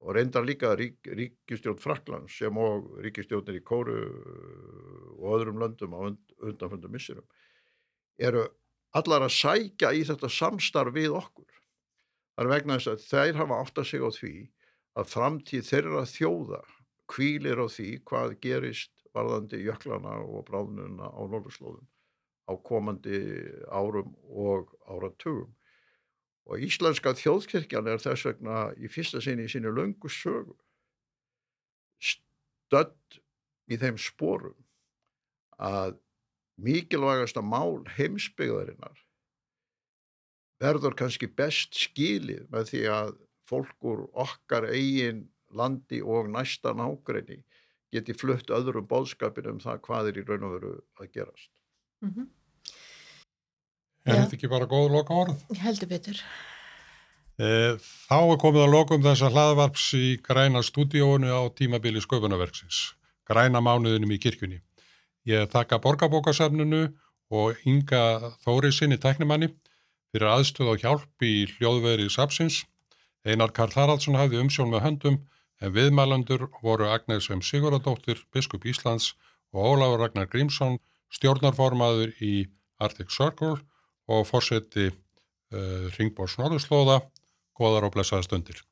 og 0.00 0.14
reyndar 0.14 0.46
líka 0.46 0.72
rík, 0.78 1.02
ríkistjórn 1.04 1.80
Fraklands 1.82 2.38
sem 2.38 2.56
og 2.56 2.94
ríkistjórnir 3.04 3.58
í 3.58 3.64
Kóru 3.66 3.98
og 5.18 5.36
öðrum 5.36 5.60
löndum 5.60 5.96
á 5.98 6.00
und, 6.08 6.20
undanfundum 6.40 6.94
missirum 6.94 7.26
eru 8.18 8.46
allar 8.96 9.26
að 9.26 9.36
sækja 9.36 9.92
í 9.92 10.04
þetta 10.08 10.30
samstarf 10.32 10.94
við 10.94 11.12
okkur. 11.18 11.57
Það 12.38 12.44
er 12.44 12.50
vegna 12.52 12.74
þess 12.78 12.88
að 12.92 13.04
þeir 13.10 13.36
hafa 13.40 13.56
átt 13.58 13.78
að 13.82 13.86
segja 13.88 14.06
á 14.06 14.10
því 14.14 14.32
að 15.02 15.08
framtíð 15.10 15.62
þeirra 15.66 16.02
þjóða 16.06 16.60
kvílir 17.10 17.58
á 17.58 17.66
því 17.66 17.86
hvað 18.06 18.34
gerist 18.44 18.92
varðandi 19.16 19.58
jöklana 19.64 20.12
og 20.22 20.44
bráðnuna 20.46 21.08
á 21.10 21.18
norðurslóðum 21.18 21.88
á 22.46 22.54
komandi 22.62 23.18
árum 23.74 24.14
og 24.30 24.70
áratugum. 24.86 25.50
Og 26.46 26.62
Íslenska 26.62 27.10
þjóðkirkjan 27.18 27.90
er 27.90 27.98
þess 28.06 28.28
vegna 28.30 28.68
í 28.78 28.86
fyrsta 28.86 29.18
sinni 29.18 29.48
í 29.48 29.50
sínu 29.50 29.74
löngu 29.74 30.06
sögu 30.06 30.54
stödd 31.98 33.18
í 33.66 33.82
þeim 33.82 33.98
sporum 33.98 34.62
að 35.58 35.98
mikilvægasta 36.54 37.42
mál 37.42 37.82
heimsbyggðarinnar 37.98 39.07
verður 40.62 40.96
kannski 40.98 41.28
best 41.30 41.76
skilið 41.78 42.46
með 42.52 42.72
því 42.72 42.82
að 42.92 43.12
fólk 43.48 43.88
úr 43.88 44.04
okkar 44.12 44.68
eigin 44.72 45.28
landi 45.54 46.02
og 46.02 46.28
næsta 46.32 46.74
nákrenni 46.76 47.40
geti 47.94 48.12
flutt 48.16 48.50
öðrum 48.52 48.88
bóðskapin 48.88 49.48
um 49.54 49.62
það 49.62 49.80
hvað 49.86 50.10
er 50.10 50.20
í 50.20 50.26
raun 50.28 50.44
og 50.48 50.54
veru 50.58 50.74
að 51.00 51.12
gerast. 51.14 51.50
Mm 52.04 52.10
-hmm. 52.14 52.28
Er 54.08 54.14
þetta 54.22 54.36
ekki 54.36 54.48
bara 54.48 54.68
góð 54.68 54.92
loka 54.92 55.14
orð? 55.14 55.42
Heldur 55.60 55.88
betur. 55.88 56.20
E, 57.38 57.76
þá 58.08 58.18
er 58.18 58.38
komið 58.42 58.64
að 58.64 58.72
lokum 58.72 59.02
þessa 59.02 59.30
hlaðvarps 59.30 59.94
í 59.94 60.06
græna 60.22 60.62
stúdíónu 60.62 61.28
á 61.30 61.42
tímabili 61.54 62.00
sköpunarverksins, 62.00 62.94
græna 63.28 63.60
mánuðinum 63.60 64.10
í 64.10 64.18
kirkjunni. 64.18 64.60
Ég 65.28 65.50
þakka 65.52 65.78
borgarbókasafnunu 65.84 66.88
og 67.30 67.56
Inga 67.68 68.32
Þóri 68.44 68.72
sinni 68.72 68.96
tæknimanni 68.96 69.52
fyrir 70.12 70.30
aðstöð 70.32 70.72
og 70.74 70.82
hjálp 70.82 71.24
í 71.26 71.34
hljóðverið 71.56 72.12
sapsins 72.14 72.62
Einar 73.28 73.52
Karl 73.52 73.74
Haraldsson 73.74 74.16
hafði 74.18 74.40
umsjón 74.42 74.70
með 74.72 74.84
höndum 74.86 75.18
en 75.60 75.74
viðmælandur 75.74 76.46
voru 76.62 76.88
Agnes 76.88 77.28
M. 77.34 77.42
Siguradóttir, 77.42 78.22
biskup 78.32 78.64
Íslands 78.64 79.12
og 79.52 79.74
Ólafur 79.74 80.04
Ragnar 80.04 80.28
Grímsson, 80.30 80.78
stjórnarformaður 81.10 82.14
í 82.22 82.34
Arctic 82.78 83.10
Circle 83.14 83.56
og 84.08 84.26
fórseti 84.28 84.88
uh, 84.88 85.88
Ringbórs 85.98 86.38
Norðurslóða, 86.40 87.00
goðar 87.58 87.88
og 87.88 87.96
blessaða 87.96 88.28
stundir. 88.28 88.62